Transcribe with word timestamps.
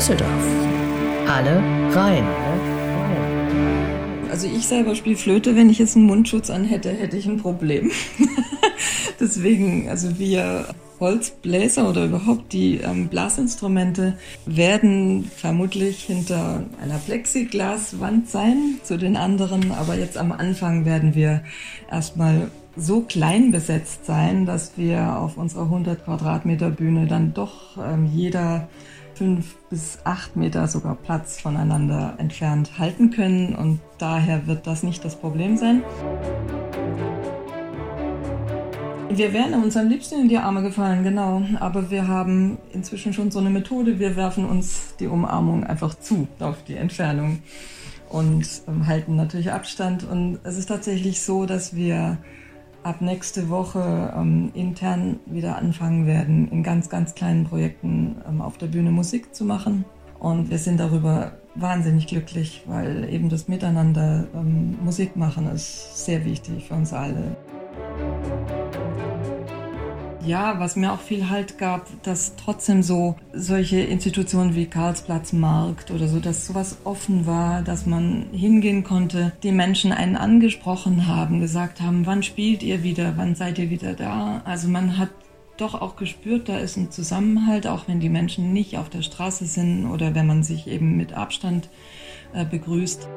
Düsseldorf. 0.00 0.46
Alle 1.28 1.62
rein. 1.94 2.24
Also 4.30 4.46
ich 4.46 4.66
selber 4.66 4.94
spiele 4.94 5.18
Flöte, 5.18 5.54
wenn 5.56 5.68
ich 5.68 5.78
jetzt 5.78 5.94
einen 5.94 6.06
Mundschutz 6.06 6.48
an 6.48 6.64
hätte, 6.64 6.88
hätte 6.90 7.18
ich 7.18 7.26
ein 7.26 7.36
Problem. 7.36 7.90
Deswegen, 9.20 9.90
also 9.90 10.18
wir 10.18 10.68
Holzbläser 11.00 11.86
oder 11.86 12.06
überhaupt 12.06 12.54
die 12.54 12.76
ähm, 12.78 13.08
Blasinstrumente 13.08 14.16
werden 14.46 15.30
vermutlich 15.36 16.04
hinter 16.04 16.64
einer 16.82 16.96
Plexiglaswand 16.96 18.30
sein 18.30 18.76
zu 18.82 18.96
den 18.96 19.18
anderen, 19.18 19.70
aber 19.70 19.96
jetzt 19.96 20.16
am 20.16 20.32
Anfang 20.32 20.86
werden 20.86 21.14
wir 21.14 21.42
erstmal 21.90 22.50
so 22.74 23.02
klein 23.02 23.50
besetzt 23.50 24.06
sein, 24.06 24.46
dass 24.46 24.78
wir 24.78 25.18
auf 25.18 25.36
unserer 25.36 25.64
100 25.64 26.06
Quadratmeter 26.06 26.70
Bühne 26.70 27.06
dann 27.06 27.34
doch 27.34 27.76
ähm, 27.76 28.08
jeder 28.14 28.66
fünf 29.20 29.56
bis 29.68 29.98
acht 30.04 30.34
Meter 30.34 30.66
sogar 30.66 30.94
Platz 30.94 31.38
voneinander 31.38 32.14
entfernt 32.16 32.78
halten 32.78 33.10
können 33.10 33.54
und 33.54 33.78
daher 33.98 34.46
wird 34.46 34.66
das 34.66 34.82
nicht 34.82 35.04
das 35.04 35.14
Problem 35.14 35.58
sein. 35.58 35.82
Wir 39.10 39.34
wären 39.34 39.62
uns 39.62 39.76
am 39.76 39.88
liebsten 39.90 40.22
in 40.22 40.28
die 40.30 40.38
Arme 40.38 40.62
gefallen, 40.62 41.04
genau. 41.04 41.42
Aber 41.58 41.90
wir 41.90 42.08
haben 42.08 42.56
inzwischen 42.72 43.12
schon 43.12 43.30
so 43.30 43.40
eine 43.40 43.50
Methode. 43.50 43.98
Wir 43.98 44.16
werfen 44.16 44.46
uns 44.46 44.94
die 44.98 45.06
Umarmung 45.06 45.64
einfach 45.64 45.94
zu 45.94 46.26
auf 46.38 46.64
die 46.66 46.76
Entfernung 46.76 47.42
und 48.08 48.46
ähm, 48.68 48.86
halten 48.86 49.16
natürlich 49.16 49.52
Abstand. 49.52 50.02
Und 50.04 50.38
es 50.44 50.56
ist 50.56 50.70
tatsächlich 50.70 51.20
so, 51.20 51.44
dass 51.44 51.76
wir 51.76 52.16
ab 52.82 53.00
nächste 53.00 53.48
Woche 53.48 54.12
ähm, 54.16 54.50
intern 54.54 55.20
wieder 55.26 55.56
anfangen 55.56 56.06
werden, 56.06 56.48
in 56.50 56.62
ganz, 56.62 56.88
ganz 56.88 57.14
kleinen 57.14 57.44
Projekten 57.44 58.16
ähm, 58.28 58.40
auf 58.40 58.58
der 58.58 58.66
Bühne 58.66 58.90
Musik 58.90 59.34
zu 59.34 59.44
machen. 59.44 59.84
Und 60.18 60.50
wir 60.50 60.58
sind 60.58 60.78
darüber 60.78 61.32
wahnsinnig 61.54 62.06
glücklich, 62.06 62.62
weil 62.66 63.08
eben 63.10 63.28
das 63.28 63.48
Miteinander 63.48 64.26
ähm, 64.34 64.78
Musik 64.82 65.16
machen 65.16 65.46
ist 65.48 66.04
sehr 66.04 66.24
wichtig 66.24 66.68
für 66.68 66.74
uns 66.74 66.92
alle. 66.92 67.36
Ja, 70.24 70.60
was 70.60 70.76
mir 70.76 70.92
auch 70.92 71.00
viel 71.00 71.30
Halt 71.30 71.56
gab, 71.56 71.86
dass 72.02 72.36
trotzdem 72.36 72.82
so 72.82 73.16
solche 73.32 73.80
Institutionen 73.80 74.54
wie 74.54 74.66
Karlsplatz 74.66 75.32
Markt 75.32 75.90
oder 75.90 76.08
so, 76.08 76.20
dass 76.20 76.46
sowas 76.46 76.78
offen 76.84 77.26
war, 77.26 77.62
dass 77.62 77.86
man 77.86 78.26
hingehen 78.32 78.84
konnte, 78.84 79.32
die 79.42 79.52
Menschen 79.52 79.92
einen 79.92 80.16
angesprochen 80.16 81.06
haben, 81.06 81.40
gesagt 81.40 81.80
haben, 81.80 82.04
wann 82.04 82.22
spielt 82.22 82.62
ihr 82.62 82.82
wieder, 82.82 83.14
wann 83.16 83.34
seid 83.34 83.58
ihr 83.58 83.70
wieder 83.70 83.94
da? 83.94 84.42
Also 84.44 84.68
man 84.68 84.98
hat 84.98 85.10
doch 85.56 85.74
auch 85.74 85.96
gespürt, 85.96 86.48
da 86.48 86.58
ist 86.58 86.76
ein 86.76 86.90
Zusammenhalt, 86.90 87.66
auch 87.66 87.88
wenn 87.88 88.00
die 88.00 88.08
Menschen 88.08 88.52
nicht 88.52 88.76
auf 88.76 88.90
der 88.90 89.02
Straße 89.02 89.46
sind 89.46 89.86
oder 89.86 90.14
wenn 90.14 90.26
man 90.26 90.42
sich 90.42 90.66
eben 90.66 90.96
mit 90.96 91.14
Abstand 91.14 91.68
äh, 92.34 92.44
begrüßt. 92.44 93.08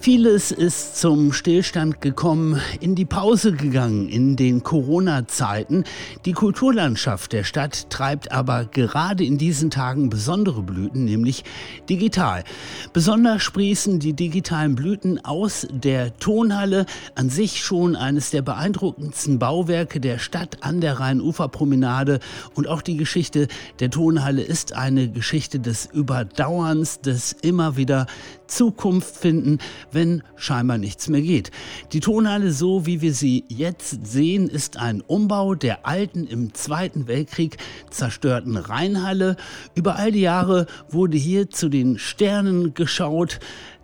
Vieles 0.00 0.52
ist 0.52 0.96
zum 0.96 1.32
Stillstand 1.32 2.00
gekommen, 2.00 2.60
in 2.80 2.94
die 2.94 3.04
Pause 3.04 3.52
gegangen 3.52 4.08
in 4.08 4.36
den 4.36 4.62
Corona-Zeiten. 4.62 5.84
Die 6.24 6.32
Kulturlandschaft 6.32 7.32
der 7.32 7.42
Stadt 7.42 7.90
treibt 7.90 8.30
aber 8.30 8.64
gerade 8.64 9.24
in 9.24 9.38
diesen 9.38 9.70
Tagen 9.70 10.08
besondere 10.08 10.62
Blüten, 10.62 11.04
nämlich 11.04 11.42
digital. 11.90 12.44
Besonders 12.92 13.42
sprießen 13.42 13.98
die 13.98 14.12
digitalen 14.12 14.76
Blüten 14.76 15.22
aus 15.24 15.66
der 15.70 16.16
Tonhalle, 16.18 16.86
an 17.16 17.28
sich 17.28 17.60
schon 17.60 17.96
eines 17.96 18.30
der 18.30 18.42
beeindruckendsten 18.42 19.40
Bauwerke 19.40 19.98
der 19.98 20.18
Stadt 20.18 20.58
an 20.62 20.80
der 20.80 21.00
Rheinuferpromenade. 21.00 22.20
Und 22.54 22.68
auch 22.68 22.82
die 22.82 22.96
Geschichte 22.96 23.48
der 23.80 23.90
Tonhalle 23.90 24.42
ist 24.42 24.74
eine 24.74 25.10
Geschichte 25.10 25.58
des 25.58 25.86
Überdauerns, 25.86 27.00
des 27.00 27.32
immer 27.32 27.76
wieder 27.76 28.06
Zukunft 28.48 29.16
finden, 29.16 29.58
wenn 29.92 30.22
scheinbar 30.36 30.78
nichts 30.78 31.08
mehr 31.08 31.22
geht. 31.22 31.50
Die 31.92 32.00
Tonhalle, 32.00 32.50
so 32.50 32.86
wie 32.86 33.00
wir 33.00 33.14
sie 33.14 33.44
jetzt 33.48 34.06
sehen, 34.06 34.48
ist 34.48 34.76
ein 34.76 35.00
Umbau 35.00 35.54
der 35.54 35.86
alten 35.86 36.26
im 36.26 36.54
Zweiten 36.54 37.06
Weltkrieg 37.06 37.58
zerstörten 37.90 38.56
Rheinhalle. 38.56 39.36
Über 39.74 39.96
all 39.96 40.12
die 40.12 40.22
Jahre 40.22 40.66
wurde 40.90 41.16
hier 41.16 41.50
zu 41.50 41.68
den 41.68 41.98
Sternen 41.98 42.74
geschaut 42.74 43.38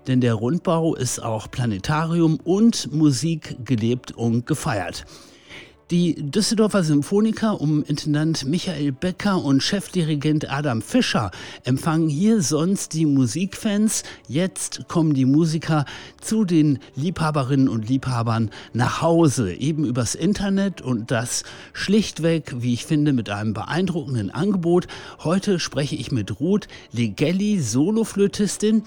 denn 0.07 0.21
der 0.21 0.35
Rundbau 0.35 0.95
ist 0.95 1.23
auch 1.23 1.51
Planetarium 1.51 2.39
und 2.45 2.93
Musik 2.93 3.57
gelebt 3.65 4.13
und 4.13 4.47
gefeiert. 4.47 5.07
Die 5.91 6.15
Düsseldorfer 6.15 6.83
Symphoniker 6.83 7.61
um 7.61 7.84
Intendant 7.84 8.47
Michael 8.47 8.91
Becker 8.91 9.45
und 9.45 9.62
Chefdirigent 9.62 10.50
Adam 10.50 10.81
Fischer 10.81 11.31
empfangen 11.62 12.09
hier 12.09 12.41
sonst 12.41 12.95
die 12.95 13.05
Musikfans. 13.05 14.03
Jetzt 14.27 14.89
kommen 14.89 15.12
die 15.12 15.27
Musiker 15.27 15.84
zu 16.23 16.47
den 16.47 16.78
Liebhaberinnen 16.97 17.69
und 17.69 17.87
Liebhabern 17.87 18.50
nach 18.73 19.03
Hause, 19.03 19.53
eben 19.53 19.84
übers 19.84 20.15
Internet 20.15 20.81
und 20.81 21.11
das 21.11 21.44
schlichtweg, 21.75 22.55
wie 22.61 22.73
ich 22.73 22.87
finde, 22.87 23.12
mit 23.12 23.28
einem 23.28 23.53
beeindruckenden 23.53 24.31
Angebot. 24.31 24.87
Heute 25.23 25.61
spreche 25.61 25.97
ich 25.97 26.11
mit 26.11 26.41
Ruth 26.41 26.67
Legelli, 26.93 27.61
Soloflötistin. 27.61 28.84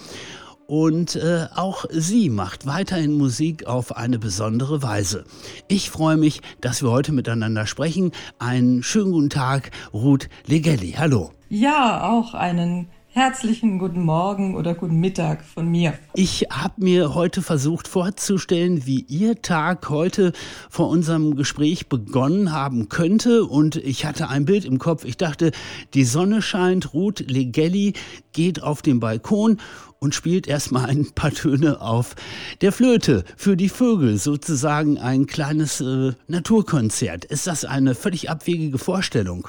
Und 0.68 1.16
äh, 1.16 1.48
auch 1.56 1.86
sie 1.90 2.30
macht 2.30 2.66
weiterhin 2.66 3.18
Musik 3.18 3.66
auf 3.68 3.96
eine 3.96 4.20
besondere 4.20 4.84
Weise. 4.84 5.24
Ich 5.70 5.90
freue 5.90 6.18
mich, 6.18 6.42
dass 6.60 6.84
wir 6.84 6.92
heute 6.92 7.14
miteinander 7.14 7.66
sprechen. 7.66 8.12
Einen 8.38 8.84
schönen 8.84 9.14
guten 9.14 9.30
Tag, 9.30 9.72
Ruth 9.94 10.28
Legelli. 10.46 10.96
Hallo. 10.98 11.32
Ja, 11.48 12.10
auch 12.10 12.34
einen 12.34 12.90
Herzlichen 13.18 13.80
guten 13.80 14.04
Morgen 14.04 14.56
oder 14.56 14.76
guten 14.76 15.00
Mittag 15.00 15.44
von 15.44 15.68
mir. 15.68 15.96
Ich 16.14 16.46
habe 16.52 16.76
mir 16.84 17.16
heute 17.16 17.42
versucht 17.42 17.88
vorzustellen, 17.88 18.86
wie 18.86 19.06
Ihr 19.08 19.42
Tag 19.42 19.90
heute 19.90 20.34
vor 20.70 20.90
unserem 20.90 21.36
Gespräch 21.36 21.90
begonnen 21.90 22.52
haben 22.52 22.90
könnte. 22.90 23.46
Und 23.46 23.76
ich 23.78 24.06
hatte 24.06 24.30
ein 24.30 24.46
Bild 24.46 24.66
im 24.66 24.78
Kopf. 24.78 25.04
Ich 25.04 25.18
dachte, 25.18 25.50
die 25.96 26.04
Sonne 26.04 26.44
scheint, 26.44 26.94
Ruth 26.94 27.22
Legelli 27.22 27.94
geht 28.34 28.62
auf 28.62 28.84
den 28.84 29.00
Balkon 29.00 29.58
und 30.00 30.16
spielt 30.16 30.48
erstmal 30.48 30.86
ein 30.86 31.12
paar 31.12 31.32
Töne 31.32 31.82
auf 31.82 32.16
der 32.62 32.72
Flöte 32.72 33.24
für 33.36 33.58
die 33.58 33.70
Vögel, 33.70 34.18
sozusagen 34.18 34.98
ein 34.98 35.28
kleines 35.28 35.82
äh, 35.82 36.14
Naturkonzert. 36.28 37.26
Ist 37.26 37.48
das 37.48 37.66
eine 37.66 37.96
völlig 37.96 38.30
abwegige 38.30 38.78
Vorstellung? 38.78 39.48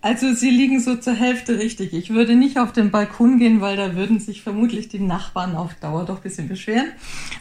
Also 0.00 0.34
Sie 0.34 0.50
liegen 0.50 0.80
so 0.80 0.96
zur 0.96 1.14
Hälfte 1.14 1.58
richtig. 1.58 1.92
Ich 1.92 2.10
würde 2.10 2.36
nicht 2.36 2.58
auf 2.58 2.72
den 2.72 2.90
Balkon 2.90 3.38
gehen, 3.38 3.60
weil 3.60 3.76
da 3.76 3.96
würden 3.96 4.20
sich 4.20 4.42
vermutlich 4.42 4.88
die 4.88 5.00
Nachbarn 5.00 5.56
auf 5.56 5.74
Dauer 5.74 6.04
doch 6.04 6.16
ein 6.16 6.22
bisschen 6.22 6.48
beschweren. 6.48 6.92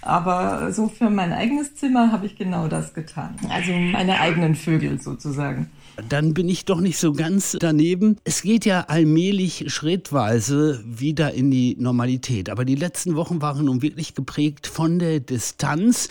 Aber 0.01 0.71
so 0.71 0.88
für 0.88 1.09
mein 1.09 1.31
eigenes 1.31 1.75
Zimmer 1.75 2.11
habe 2.11 2.25
ich 2.25 2.38
genau 2.38 2.67
das 2.67 2.93
getan. 2.93 3.35
Also 3.49 3.71
meine 3.71 4.19
eigenen 4.19 4.55
Vögel 4.55 4.99
sozusagen. 4.99 5.69
Dann 6.09 6.33
bin 6.33 6.49
ich 6.49 6.66
doch 6.66 6.81
nicht 6.81 6.97
so 6.97 7.13
ganz 7.13 7.55
daneben. 7.59 8.17
Es 8.23 8.41
geht 8.41 8.66
ja 8.66 8.81
allmählich 8.87 9.66
schrittweise 9.67 10.83
wieder 10.85 11.33
in 11.33 11.51
die 11.51 11.75
Normalität. 11.79 12.49
Aber 12.49 12.66
die 12.66 12.75
letzten 12.75 13.16
Wochen 13.16 13.41
waren 13.41 13.66
nun 13.66 13.81
wirklich 13.81 14.13
geprägt 14.13 14.67
von 14.67 14.99
der 14.99 15.19
Distanz. 15.19 16.09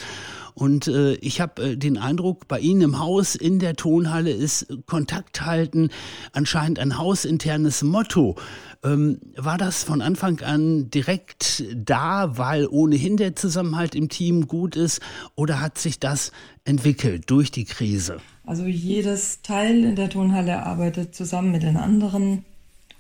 Und 0.55 0.87
äh, 0.87 1.15
ich 1.15 1.41
habe 1.41 1.71
äh, 1.71 1.77
den 1.77 1.99
Eindruck, 1.99 2.47
bei 2.47 2.61
Ihnen 2.61 2.81
im 2.81 2.99
Haus, 3.01 3.35
in 3.35 3.59
der 3.59 3.75
Tonhalle 3.75 4.31
ist 4.31 4.67
Kontakt 4.87 5.45
halten 5.45 5.91
anscheinend 6.33 6.79
ein 6.79 6.97
hausinternes 6.97 7.83
Motto. 7.83 8.37
Ähm, 8.85 9.19
war 9.37 9.59
das 9.59 9.83
von 9.83 10.01
Anfang 10.01 10.41
an 10.41 10.91
direkt 10.91 11.65
da, 11.75 12.39
weil 12.39 12.67
ohnehin 12.69 13.17
der 13.17 13.35
Zusammenhalt 13.35 13.97
im 13.97 14.09
Team 14.09 14.47
gut 14.47 14.77
ist? 14.77 15.01
Oder 15.35 15.61
hat 15.61 15.79
sich 15.79 15.99
das 15.99 16.31
entwickelt 16.65 17.31
durch 17.31 17.51
die 17.51 17.65
Krise? 17.65 18.19
Also 18.47 18.65
jedes 18.65 19.43
Teil 19.43 19.85
in 19.85 19.97
der 19.97 20.11
Tonhalle 20.11 20.65
arbeitet 20.65 21.15
zusammen 21.15 21.51
mit 21.51 21.65
den 21.65 21.77
anderen. 21.77 22.45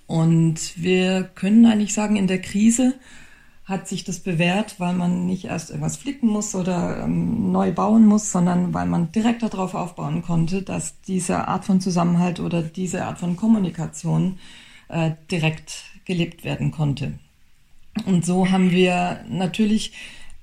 Und 0.07 0.83
wir 0.83 1.23
können 1.23 1.65
eigentlich 1.67 1.95
sagen, 1.95 2.17
in 2.17 2.27
der 2.27 2.41
Krise 2.41 2.95
hat 3.64 3.88
sich 3.88 4.05
das 4.05 4.20
bewährt, 4.20 4.78
weil 4.78 4.93
man 4.93 5.26
nicht 5.26 5.46
erst 5.46 5.70
irgendwas 5.70 5.96
flicken 5.96 6.28
muss 6.28 6.55
oder 6.55 7.02
ähm, 7.05 7.50
neu 7.50 7.72
bauen 7.72 8.05
muss, 8.05 8.31
sondern 8.31 8.75
weil 8.75 8.87
man 8.87 9.11
direkt 9.11 9.43
darauf 9.43 9.75
aufbauen 9.75 10.22
konnte, 10.22 10.62
dass 10.62 11.00
diese 11.00 11.49
Art 11.49 11.64
von 11.64 11.81
Zusammenhalt 11.81 12.40
oder 12.40 12.62
diese 12.62 13.06
Art 13.06 13.19
von 13.19 13.37
Kommunikation 13.37 14.38
äh, 14.88 15.12
direkt 15.31 15.84
gelebt 16.05 16.44
werden 16.44 16.72
konnte. 16.72 17.14
Und 18.05 18.26
so 18.26 18.50
haben 18.50 18.70
wir 18.70 19.25
natürlich 19.28 19.93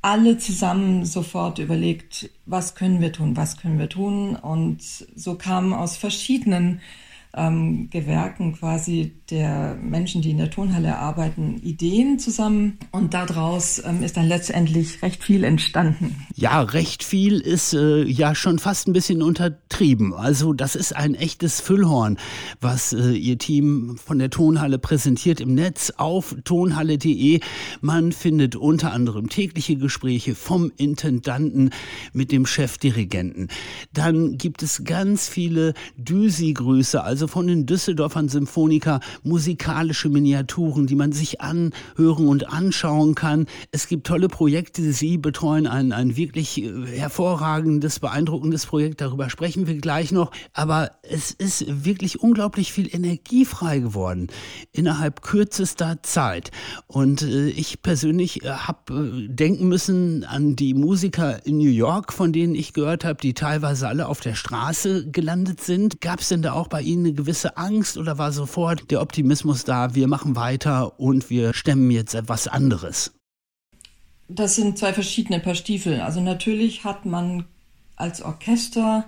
alle 0.01 0.39
zusammen 0.39 1.05
sofort 1.05 1.59
überlegt, 1.59 2.31
was 2.47 2.73
können 2.73 3.01
wir 3.01 3.11
tun, 3.11 3.37
was 3.37 3.57
können 3.57 3.77
wir 3.77 3.89
tun. 3.89 4.35
Und 4.35 4.81
so 4.81 5.35
kamen 5.35 5.73
aus 5.73 5.95
verschiedenen 5.95 6.81
ähm, 7.33 7.89
Gewerken 7.89 8.53
quasi 8.53 9.13
der 9.29 9.75
Menschen, 9.81 10.21
die 10.21 10.31
in 10.31 10.37
der 10.37 10.49
Tonhalle 10.49 10.97
arbeiten, 10.97 11.57
Ideen 11.63 12.19
zusammen 12.19 12.77
und 12.91 13.13
daraus 13.13 13.81
ähm, 13.85 14.03
ist 14.03 14.17
dann 14.17 14.27
letztendlich 14.27 15.01
recht 15.01 15.23
viel 15.23 15.43
entstanden. 15.43 16.27
Ja, 16.35 16.61
recht 16.61 17.03
viel 17.03 17.39
ist 17.39 17.73
äh, 17.73 18.03
ja 18.03 18.35
schon 18.35 18.59
fast 18.59 18.87
ein 18.87 18.93
bisschen 18.93 19.21
untertrieben. 19.21 20.13
Also 20.13 20.51
das 20.53 20.75
ist 20.75 20.95
ein 20.95 21.15
echtes 21.15 21.61
Füllhorn, 21.61 22.17
was 22.59 22.91
äh, 22.93 23.11
Ihr 23.11 23.37
Team 23.37 23.97
von 24.03 24.19
der 24.19 24.29
Tonhalle 24.29 24.77
präsentiert 24.77 25.39
im 25.39 25.55
Netz 25.55 25.93
auf 25.97 26.35
tonhalle.de. 26.43 27.39
Man 27.79 28.11
findet 28.11 28.55
unter 28.55 28.91
anderem 28.91 29.29
tägliche 29.29 29.77
Gespräche 29.77 30.35
vom 30.35 30.71
Intendanten 30.75 31.69
mit 32.11 32.31
dem 32.31 32.45
Chefdirigenten. 32.45 33.47
Dann 33.93 34.37
gibt 34.37 34.63
es 34.63 34.83
ganz 34.83 35.29
viele 35.29 35.73
Düsi-Grüße, 35.97 37.03
also 37.03 37.20
von 37.27 37.47
den 37.47 37.65
Düsseldorfern 37.65 38.29
Symphoniker, 38.29 38.99
musikalische 39.23 40.09
Miniaturen, 40.09 40.87
die 40.87 40.95
man 40.95 41.11
sich 41.11 41.41
anhören 41.41 42.27
und 42.27 42.49
anschauen 42.49 43.15
kann. 43.15 43.47
Es 43.71 43.87
gibt 43.87 44.07
tolle 44.07 44.27
Projekte. 44.27 44.93
Sie 44.93 45.17
betreuen 45.17 45.67
ein, 45.67 45.91
ein 45.91 46.15
wirklich 46.15 46.61
äh, 46.61 46.71
hervorragendes, 46.97 47.99
beeindruckendes 47.99 48.65
Projekt. 48.65 49.01
Darüber 49.01 49.29
sprechen 49.29 49.67
wir 49.67 49.75
gleich 49.77 50.11
noch. 50.11 50.31
Aber 50.53 50.91
es 51.03 51.31
ist 51.31 51.85
wirklich 51.85 52.19
unglaublich 52.19 52.71
viel 52.71 52.93
Energie 52.93 53.45
frei 53.45 53.79
geworden 53.79 54.27
innerhalb 54.71 55.21
kürzester 55.21 56.01
Zeit. 56.03 56.51
Und 56.87 57.21
äh, 57.21 57.49
ich 57.49 57.81
persönlich 57.81 58.43
äh, 58.43 58.49
habe 58.49 59.25
äh, 59.27 59.27
denken 59.27 59.67
müssen 59.67 60.23
an 60.23 60.55
die 60.55 60.73
Musiker 60.73 61.45
in 61.45 61.57
New 61.57 61.69
York, 61.69 62.13
von 62.13 62.33
denen 62.33 62.55
ich 62.55 62.73
gehört 62.73 63.05
habe, 63.05 63.19
die 63.21 63.33
teilweise 63.33 63.87
alle 63.87 64.07
auf 64.07 64.19
der 64.19 64.35
Straße 64.35 65.09
gelandet 65.11 65.61
sind. 65.61 66.01
Gab 66.01 66.19
es 66.19 66.29
denn 66.29 66.41
da 66.41 66.53
auch 66.53 66.67
bei 66.67 66.81
Ihnen 66.81 67.03
eine 67.11 67.15
gewisse 67.15 67.57
Angst 67.57 67.97
oder 67.97 68.17
war 68.17 68.31
sofort 68.31 68.89
der 68.89 69.01
Optimismus 69.01 69.63
da, 69.65 69.93
wir 69.95 70.07
machen 70.07 70.35
weiter 70.35 70.99
und 70.99 71.29
wir 71.29 71.53
stemmen 71.53 71.91
jetzt 71.91 72.13
etwas 72.15 72.47
anderes? 72.47 73.13
Das 74.29 74.55
sind 74.55 74.77
zwei 74.77 74.93
verschiedene 74.93 75.39
Paar 75.39 75.55
Stiefel. 75.55 75.99
Also 75.99 76.21
natürlich 76.21 76.85
hat 76.85 77.05
man 77.05 77.45
als 77.97 78.21
Orchester 78.21 79.05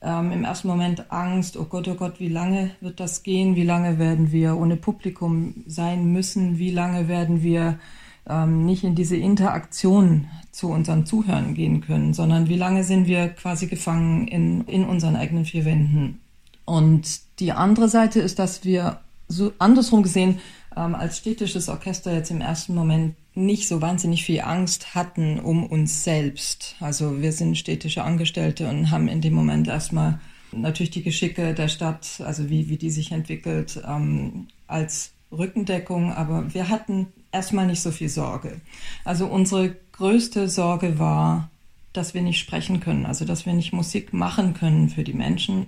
ähm, 0.00 0.30
im 0.30 0.44
ersten 0.44 0.68
Moment 0.68 1.10
Angst, 1.10 1.56
oh 1.56 1.64
Gott, 1.64 1.88
oh 1.88 1.94
Gott, 1.94 2.20
wie 2.20 2.28
lange 2.28 2.70
wird 2.80 3.00
das 3.00 3.24
gehen? 3.24 3.56
Wie 3.56 3.64
lange 3.64 3.98
werden 3.98 4.30
wir 4.30 4.56
ohne 4.56 4.76
Publikum 4.76 5.64
sein 5.66 6.12
müssen? 6.12 6.58
Wie 6.58 6.70
lange 6.70 7.08
werden 7.08 7.42
wir 7.42 7.80
ähm, 8.28 8.64
nicht 8.64 8.84
in 8.84 8.94
diese 8.94 9.16
Interaktion 9.16 10.28
zu 10.52 10.68
unseren 10.68 11.06
Zuhörern 11.06 11.54
gehen 11.54 11.80
können, 11.80 12.14
sondern 12.14 12.48
wie 12.48 12.56
lange 12.56 12.84
sind 12.84 13.08
wir 13.08 13.30
quasi 13.30 13.66
gefangen 13.66 14.28
in, 14.28 14.62
in 14.68 14.84
unseren 14.84 15.16
eigenen 15.16 15.44
vier 15.44 15.64
Wänden? 15.64 16.20
Und 16.64 17.20
die 17.40 17.52
andere 17.52 17.88
Seite 17.88 18.20
ist, 18.20 18.38
dass 18.38 18.64
wir 18.64 19.00
so 19.28 19.52
andersrum 19.58 20.02
gesehen 20.02 20.40
ähm, 20.76 20.94
als 20.94 21.18
städtisches 21.18 21.68
Orchester 21.68 22.14
jetzt 22.14 22.30
im 22.30 22.40
ersten 22.40 22.74
Moment 22.74 23.16
nicht 23.34 23.66
so 23.66 23.80
wahnsinnig 23.80 24.24
viel 24.24 24.40
Angst 24.40 24.94
hatten 24.94 25.40
um 25.40 25.64
uns 25.66 26.04
selbst. 26.04 26.76
Also 26.80 27.22
wir 27.22 27.32
sind 27.32 27.56
städtische 27.56 28.04
Angestellte 28.04 28.68
und 28.68 28.90
haben 28.90 29.08
in 29.08 29.20
dem 29.20 29.32
Moment 29.32 29.68
erstmal 29.68 30.20
natürlich 30.52 30.90
die 30.90 31.02
Geschicke 31.02 31.54
der 31.54 31.68
Stadt, 31.68 32.20
also 32.24 32.50
wie, 32.50 32.68
wie 32.68 32.76
die 32.76 32.90
sich 32.90 33.10
entwickelt, 33.10 33.82
ähm, 33.86 34.48
als 34.66 35.12
Rückendeckung, 35.30 36.12
aber 36.12 36.52
wir 36.52 36.68
hatten 36.68 37.06
erstmal 37.32 37.66
nicht 37.66 37.80
so 37.80 37.90
viel 37.90 38.10
Sorge. 38.10 38.60
Also 39.04 39.26
unsere 39.26 39.74
größte 39.92 40.48
Sorge 40.48 40.98
war, 40.98 41.50
dass 41.94 42.12
wir 42.12 42.20
nicht 42.20 42.38
sprechen 42.38 42.80
können, 42.80 43.06
also 43.06 43.24
dass 43.24 43.46
wir 43.46 43.54
nicht 43.54 43.72
Musik 43.72 44.12
machen 44.12 44.52
können 44.52 44.90
für 44.90 45.04
die 45.04 45.14
Menschen 45.14 45.66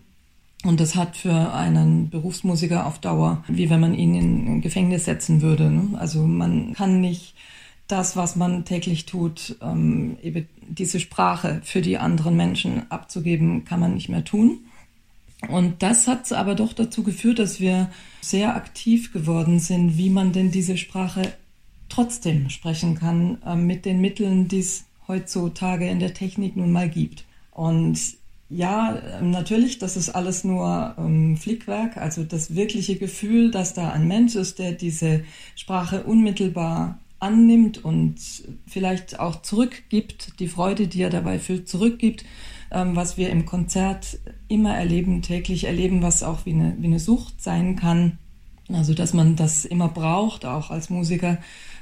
und 0.65 0.81
das 0.81 0.95
hat 0.95 1.17
für 1.17 1.53
einen 1.53 2.09
Berufsmusiker 2.09 2.87
auf 2.87 2.99
Dauer, 2.99 3.45
wie 3.49 3.69
wenn 3.71 3.81
man 3.81 3.95
ihn 3.95 4.15
in 4.15 4.61
Gefängnis 4.63 5.05
setzen 5.05 5.43
würde. 5.43 5.71
Ne? 5.71 5.99
Also 5.99 6.27
man 6.27 6.73
kann 6.73 7.01
nicht 7.01 7.35
das, 7.87 8.17
was 8.17 8.35
man 8.35 8.65
täglich 8.65 9.05
tut, 9.05 9.57
ähm, 9.61 10.17
eben 10.23 10.49
diese 10.67 11.01
Sprache 11.01 11.61
für 11.65 11.83
die 11.83 11.99
anderen 11.99 12.35
Menschen 12.37 12.91
abzugeben, 12.91 13.67
kann 13.67 13.81
man 13.81 13.95
nicht 13.95 14.09
mehr 14.09 14.25
tun. 14.25 14.61
Und 15.49 15.83
das 15.83 16.07
hat 16.07 16.33
aber 16.33 16.55
doch 16.55 16.73
dazu 16.73 17.03
geführt, 17.03 17.39
dass 17.39 17.61
wir 17.61 17.91
sehr 18.23 18.57
aktiv 18.57 19.13
geworden 19.13 19.59
sind, 19.59 19.99
wie 19.99 20.09
man 20.09 20.33
denn 20.33 20.51
diese 20.51 20.79
Sprache 20.79 21.35
trotzdem 21.91 22.49
sprechen 22.49 22.95
kann, 22.95 23.39
äh, 23.45 23.55
mit 23.55 23.85
den 23.85 24.01
Mitteln, 24.01 24.49
die 24.49 24.61
es 24.61 24.85
heutzutage 25.07 25.87
in 25.87 25.99
der 25.99 26.15
Technik 26.15 26.57
nun 26.57 26.73
mal 26.73 26.89
gibt. 26.89 27.27
Und 27.51 27.99
ja, 28.49 28.99
ähm, 29.19 29.31
natürlich, 29.31 29.79
das 29.79 29.97
ist 29.97 30.11
alles 30.11 30.45
nur 30.45 30.95
ähm, 30.99 31.37
Flickwerk, 31.37 31.97
also 31.97 32.25
das 32.25 32.55
wirkliche 32.55 32.97
Gefühl, 32.97 33.51
dass 33.51 33.75
da 33.75 33.91
ein 33.91 34.07
Mensch 34.07 34.35
ist, 34.35 34.59
der 34.59 34.73
diese 34.73 35.25
Sprache 35.57 36.05
unmittelbar 36.05 36.99
annimmt 37.21 37.83
und 37.83 38.17
vielleicht 38.67 39.19
auch 39.19 39.41
zurückgibt, 39.41 40.39
die 40.41 40.49
Freude, 40.49 40.89
die 40.89 41.03
er 41.03 41.11
dabei 41.11 41.39
fühlt, 41.39 41.69
zurückgibt, 41.69 42.25
ähm, 42.71 42.97
was 42.97 43.17
wir 43.17 43.31
im 43.31 43.47
Konzert 43.47 44.19
immer 44.49 44.77
erleben, 44.77 45.23
täglich 45.23 45.65
erleben, 45.65 46.03
was 46.03 46.23
auch 46.23 46.45
wie 46.45 46.53
eine, 46.53 46.77
wie 46.79 46.87
eine 46.87 47.01
Sucht 47.01 47.43
sein 47.43 47.77
kann. 47.77 48.19
Also, 48.73 48.95
dass 48.95 49.15
man 49.15 49.37
das 49.37 49.65
immer 49.65 49.89
braucht, 49.89 50.45
auch 50.45 50.71
als 50.71 50.91
Musiker. 50.91 51.39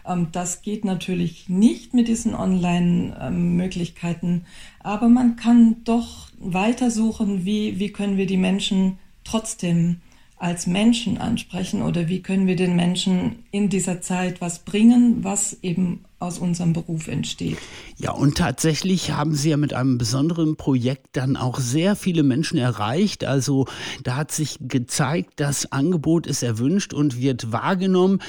Ähm, 0.07 0.29
das 0.33 0.63
geht 0.63 0.85
natürlich 0.85 1.49
nicht 1.49 1.95
mit 1.95 2.09
diesen 2.09 2.35
Online-Möglichkeiten, 2.35 4.45
aber 4.81 5.09
man 5.09 5.37
kann 5.37 5.77
doch 5.85 6.27
weitersuchen, 6.39 7.45
wie, 7.45 7.79
wie 7.79 7.91
können 7.91 8.17
wir 8.17 8.27
die 8.27 8.37
Menschen 8.37 8.99
trotzdem 9.25 10.01
als 10.37 10.67
Menschen 10.67 11.19
ansprechen 11.19 11.83
oder 11.83 12.09
wie 12.09 12.21
können 12.21 12.49
wir 12.49 12.57
den 12.57 12.75
Menschen 12.75 13.45
in 13.53 13.69
dieser 13.69 14.01
Zeit 14.01 14.41
was 14.41 14.59
bringen, 14.61 15.23
was 15.23 15.63
eben 15.63 16.05
aus 16.23 16.39
unserem 16.39 16.73
Beruf 16.73 17.09
entsteht. 17.09 17.59
Ja, 17.99 18.13
und 18.13 18.39
tatsächlich 18.39 19.13
haben 19.13 19.35
Sie 19.35 19.51
ja 19.51 19.57
mit 19.57 19.75
einem 19.75 19.99
besonderen 19.99 20.57
Projekt 20.57 21.09
dann 21.13 21.37
auch 21.37 21.61
sehr 21.61 21.97
viele 21.97 22.23
Menschen 22.23 22.59
erreicht. 22.59 23.25
Also 23.25 23.67
da 24.03 24.17
hat 24.17 24.33
sich 24.33 24.59
gezeigt, 24.61 25.35
das 25.37 25.71
Angebot 25.73 26.27
ist 26.27 26.43
erwünscht 26.43 26.95
und 26.95 27.21
wird 27.21 27.53
wahrgenommen. 27.53 28.21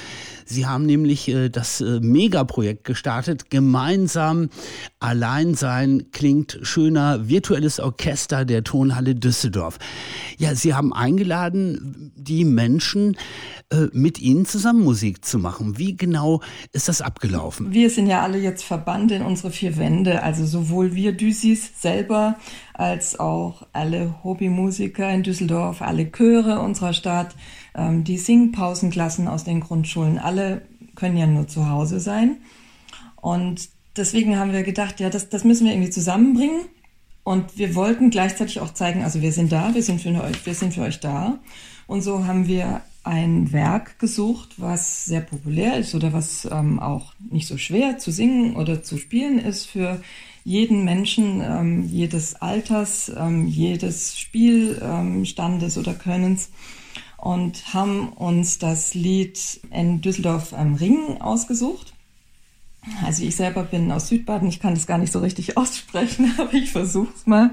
Sie 0.44 0.66
haben 0.66 0.86
nämlich 0.86 1.28
äh, 1.28 1.48
das 1.48 1.80
äh, 1.80 2.00
Megaprojekt 2.00 2.84
gestartet, 2.84 3.50
gemeinsam 3.50 4.50
allein 5.00 5.54
sein 5.54 6.06
klingt 6.12 6.58
schöner, 6.62 7.28
virtuelles 7.28 7.80
Orchester 7.80 8.44
der 8.44 8.64
Tonhalle 8.64 9.14
Düsseldorf. 9.14 9.78
Ja, 10.38 10.54
Sie 10.54 10.74
haben 10.74 10.92
eingeladen, 10.92 12.12
die 12.16 12.44
Menschen 12.44 13.16
äh, 13.70 13.86
mit 13.92 14.18
Ihnen 14.20 14.46
zusammen 14.46 14.82
Musik 14.82 15.24
zu 15.24 15.38
machen. 15.38 15.78
Wie 15.78 15.96
genau 15.96 16.40
ist 16.72 16.88
das 16.88 17.00
abgelaufen? 17.00 17.72
Wir 17.72 17.83
sind 17.90 18.06
ja 18.06 18.22
alle 18.22 18.38
jetzt 18.38 18.64
verbannt 18.64 19.12
in 19.12 19.22
unsere 19.22 19.50
vier 19.50 19.76
Wände, 19.76 20.22
also 20.22 20.44
sowohl 20.44 20.94
wir 20.94 21.12
Düsis 21.12 21.80
selber 21.80 22.36
als 22.72 23.18
auch 23.18 23.66
alle 23.72 24.22
Hobbymusiker 24.22 25.10
in 25.10 25.22
Düsseldorf, 25.22 25.82
alle 25.82 26.10
Chöre 26.10 26.60
unserer 26.60 26.92
Stadt, 26.92 27.34
ähm, 27.74 28.04
die 28.04 28.18
Singpausenklassen 28.18 29.28
aus 29.28 29.44
den 29.44 29.60
Grundschulen, 29.60 30.18
alle 30.18 30.62
können 30.94 31.16
ja 31.16 31.26
nur 31.26 31.48
zu 31.48 31.68
Hause 31.68 32.00
sein. 32.00 32.36
Und 33.16 33.68
deswegen 33.96 34.38
haben 34.38 34.52
wir 34.52 34.62
gedacht, 34.62 35.00
ja, 35.00 35.10
das, 35.10 35.28
das 35.28 35.44
müssen 35.44 35.66
wir 35.66 35.72
irgendwie 35.72 35.90
zusammenbringen. 35.90 36.66
Und 37.24 37.56
wir 37.56 37.74
wollten 37.74 38.10
gleichzeitig 38.10 38.60
auch 38.60 38.74
zeigen, 38.74 39.02
also 39.02 39.22
wir 39.22 39.32
sind 39.32 39.50
da, 39.50 39.74
wir 39.74 39.82
sind 39.82 40.02
für 40.02 40.10
euch, 40.10 40.44
wir 40.44 40.54
sind 40.54 40.74
für 40.74 40.82
euch 40.82 41.00
da. 41.00 41.38
Und 41.86 42.02
so 42.02 42.26
haben 42.26 42.46
wir 42.46 42.82
ein 43.04 43.52
Werk 43.52 43.98
gesucht, 43.98 44.54
was 44.56 45.04
sehr 45.04 45.20
populär 45.20 45.76
ist 45.78 45.94
oder 45.94 46.12
was 46.12 46.48
ähm, 46.50 46.80
auch 46.80 47.12
nicht 47.30 47.46
so 47.46 47.58
schwer 47.58 47.98
zu 47.98 48.10
singen 48.10 48.56
oder 48.56 48.82
zu 48.82 48.96
spielen 48.96 49.38
ist 49.38 49.66
für 49.66 50.00
jeden 50.44 50.84
Menschen, 50.84 51.40
ähm, 51.42 51.84
jedes 51.88 52.34
Alters, 52.34 53.12
ähm, 53.16 53.46
jedes 53.46 54.18
Spielstandes 54.18 55.78
oder 55.78 55.94
Könnens 55.94 56.50
und 57.16 57.72
haben 57.72 58.08
uns 58.10 58.58
das 58.58 58.94
Lied 58.94 59.60
in 59.70 60.02
Düsseldorf 60.02 60.52
am 60.52 60.74
Ring 60.74 61.20
ausgesucht. 61.20 61.94
Also 63.02 63.24
ich 63.24 63.34
selber 63.34 63.62
bin 63.62 63.90
aus 63.90 64.08
Südbaden, 64.08 64.46
ich 64.48 64.60
kann 64.60 64.74
das 64.74 64.86
gar 64.86 64.98
nicht 64.98 65.12
so 65.12 65.20
richtig 65.20 65.56
aussprechen, 65.56 66.34
aber 66.38 66.52
ich 66.52 66.70
versuche 66.70 67.12
es 67.16 67.26
mal. 67.26 67.50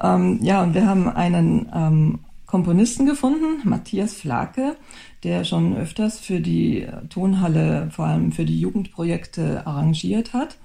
Ähm, 0.00 0.38
ja, 0.42 0.62
und 0.62 0.74
wir 0.74 0.86
haben 0.86 1.08
einen 1.08 1.70
ähm, 1.74 2.18
Komponisten 2.54 3.04
gefunden, 3.04 3.68
Matthias 3.68 4.14
Flake, 4.14 4.76
der 5.24 5.42
schon 5.42 5.76
öfters 5.76 6.20
für 6.20 6.38
die 6.38 6.86
Tonhalle, 7.10 7.90
vor 7.90 8.04
allem 8.04 8.30
für 8.30 8.44
die 8.44 8.60
Jugendprojekte 8.60 9.66
arrangiert 9.66 10.34
hat. 10.34 10.58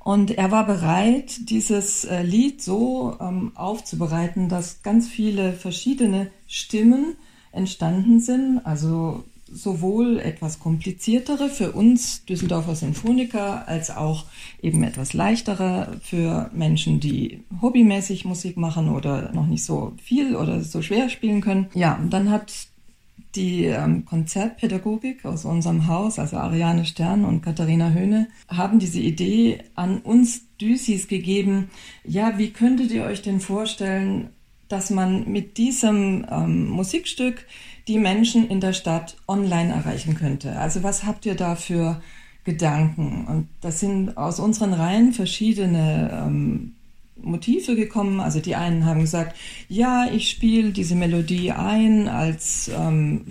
Und 0.00 0.32
er 0.32 0.50
war 0.50 0.66
bereit, 0.66 1.48
dieses 1.48 2.04
äh, 2.04 2.24
Lied 2.24 2.60
so 2.60 3.16
ähm, 3.20 3.52
aufzubereiten, 3.54 4.48
dass 4.48 4.82
ganz 4.82 5.06
viele 5.06 5.52
verschiedene 5.52 6.28
Stimmen 6.48 7.14
entstanden 7.52 8.18
sind. 8.18 8.60
Also 8.64 9.22
sowohl 9.52 10.18
etwas 10.18 10.58
kompliziertere 10.58 11.48
für 11.48 11.72
uns 11.72 12.24
Düsseldorfer 12.24 12.74
Sinfoniker 12.74 13.68
als 13.68 13.90
auch 13.90 14.24
eben 14.62 14.82
etwas 14.82 15.12
leichtere 15.12 15.98
für 16.02 16.50
Menschen, 16.54 17.00
die 17.00 17.42
hobbymäßig 17.60 18.24
Musik 18.24 18.56
machen 18.56 18.88
oder 18.88 19.32
noch 19.32 19.46
nicht 19.46 19.64
so 19.64 19.92
viel 20.02 20.34
oder 20.34 20.62
so 20.62 20.82
schwer 20.82 21.08
spielen 21.08 21.40
können. 21.40 21.68
Ja, 21.74 21.96
und 21.96 22.10
dann 22.10 22.30
hat 22.30 22.52
die 23.34 23.64
ähm, 23.64 24.04
Konzertpädagogik 24.04 25.24
aus 25.24 25.44
unserem 25.44 25.86
Haus, 25.86 26.18
also 26.18 26.36
Ariane 26.36 26.84
Stern 26.84 27.24
und 27.24 27.42
Katharina 27.42 27.90
Höhne, 27.90 28.28
haben 28.48 28.78
diese 28.78 29.00
Idee 29.00 29.60
an 29.74 29.98
uns 29.98 30.42
Düsis 30.60 31.08
gegeben. 31.08 31.70
Ja, 32.04 32.38
wie 32.38 32.50
könntet 32.50 32.90
ihr 32.90 33.04
euch 33.04 33.22
denn 33.22 33.40
vorstellen, 33.40 34.30
dass 34.68 34.90
man 34.90 35.30
mit 35.30 35.58
diesem 35.58 36.26
ähm, 36.30 36.68
Musikstück 36.68 37.46
die 37.88 37.98
Menschen 37.98 38.48
in 38.48 38.60
der 38.60 38.72
Stadt 38.72 39.16
online 39.26 39.72
erreichen 39.72 40.14
könnte? 40.14 40.58
Also 40.58 40.82
was 40.82 41.04
habt 41.04 41.26
ihr 41.26 41.34
da 41.34 41.56
für 41.56 42.00
Gedanken? 42.44 43.26
Und 43.26 43.48
das 43.60 43.80
sind 43.80 44.16
aus 44.16 44.38
unseren 44.38 44.72
Reihen 44.72 45.12
verschiedene 45.12 46.24
ähm, 46.26 46.74
Motive 47.22 47.76
gekommen. 47.76 48.20
Also 48.20 48.40
die 48.40 48.54
einen 48.54 48.84
haben 48.84 49.00
gesagt, 49.00 49.36
ja, 49.68 50.06
ich 50.10 50.30
spiele 50.30 50.70
diese 50.70 50.94
Melodie 50.94 51.52
ein 51.52 52.08
als 52.08 52.70
ähm, 52.76 53.24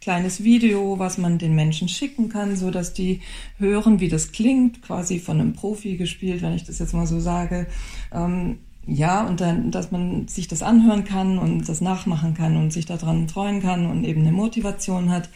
kleines 0.00 0.42
Video, 0.42 0.98
was 0.98 1.18
man 1.18 1.38
den 1.38 1.54
Menschen 1.54 1.88
schicken 1.88 2.28
kann, 2.28 2.56
so 2.56 2.70
dass 2.70 2.92
die 2.92 3.20
hören, 3.58 4.00
wie 4.00 4.08
das 4.08 4.32
klingt, 4.32 4.82
quasi 4.82 5.18
von 5.18 5.40
einem 5.40 5.52
Profi 5.52 5.96
gespielt, 5.96 6.42
wenn 6.42 6.54
ich 6.54 6.64
das 6.64 6.78
jetzt 6.78 6.94
mal 6.94 7.06
so 7.06 7.20
sage. 7.20 7.66
Ähm, 8.12 8.58
ja, 8.90 9.26
und 9.26 9.42
dann, 9.42 9.70
dass 9.70 9.90
man 9.90 10.28
sich 10.28 10.48
das 10.48 10.62
anhören 10.62 11.04
kann 11.04 11.38
und 11.38 11.68
das 11.68 11.82
nachmachen 11.82 12.32
kann 12.32 12.56
und 12.56 12.72
sich 12.72 12.86
daran 12.86 13.28
freuen 13.28 13.60
kann 13.60 13.84
und 13.84 14.02
eben 14.04 14.22
eine 14.22 14.32
Motivation 14.32 15.10
hat. 15.10 15.28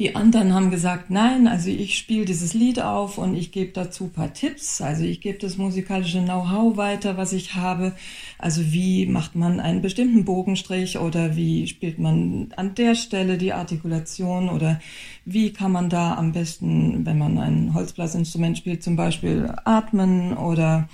Die 0.00 0.16
anderen 0.16 0.52
haben 0.52 0.70
gesagt, 0.72 1.08
nein, 1.08 1.46
also 1.46 1.70
ich 1.70 1.96
spiele 1.96 2.24
dieses 2.24 2.54
Lied 2.54 2.82
auf 2.82 3.18
und 3.18 3.36
ich 3.36 3.52
gebe 3.52 3.70
dazu 3.72 4.08
paar 4.08 4.34
Tipps. 4.34 4.82
Also 4.82 5.04
ich 5.04 5.20
gebe 5.20 5.38
das 5.38 5.56
musikalische 5.58 6.20
Know-how 6.20 6.76
weiter, 6.76 7.16
was 7.16 7.32
ich 7.32 7.54
habe. 7.54 7.92
Also 8.36 8.72
wie 8.72 9.06
macht 9.06 9.36
man 9.36 9.60
einen 9.60 9.80
bestimmten 9.80 10.24
Bogenstrich 10.24 10.98
oder 10.98 11.36
wie 11.36 11.68
spielt 11.68 12.00
man 12.00 12.52
an 12.56 12.74
der 12.74 12.96
Stelle 12.96 13.38
die 13.38 13.52
Artikulation 13.52 14.48
oder 14.48 14.80
wie 15.24 15.52
kann 15.52 15.70
man 15.70 15.88
da 15.88 16.16
am 16.16 16.32
besten, 16.32 17.06
wenn 17.06 17.16
man 17.16 17.38
ein 17.38 17.74
Holzblasinstrument 17.74 18.58
spielt, 18.58 18.82
zum 18.82 18.96
Beispiel 18.96 19.54
atmen 19.64 20.36
oder 20.36 20.88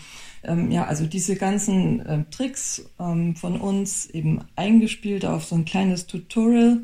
ähm, 0.45 0.71
ja, 0.71 0.87
also 0.87 1.07
diese 1.07 1.37
ganzen 1.37 2.01
äh, 2.07 2.25
Tricks 2.31 2.85
ähm, 2.99 3.37
von 3.37 3.61
uns 3.61 4.07
eben 4.07 4.41
eingespielt 4.57 5.25
auf 5.25 5.45
so 5.45 5.55
ein 5.55 5.65
kleines 5.65 6.07
Tutorial 6.07 6.83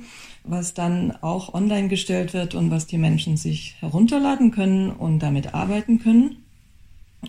was 0.48 0.74
dann 0.74 1.12
auch 1.20 1.54
online 1.54 1.88
gestellt 1.88 2.32
wird 2.32 2.54
und 2.54 2.70
was 2.70 2.86
die 2.86 2.98
Menschen 2.98 3.36
sich 3.36 3.76
herunterladen 3.80 4.50
können 4.50 4.90
und 4.90 5.20
damit 5.20 5.54
arbeiten 5.54 5.98
können. 5.98 6.44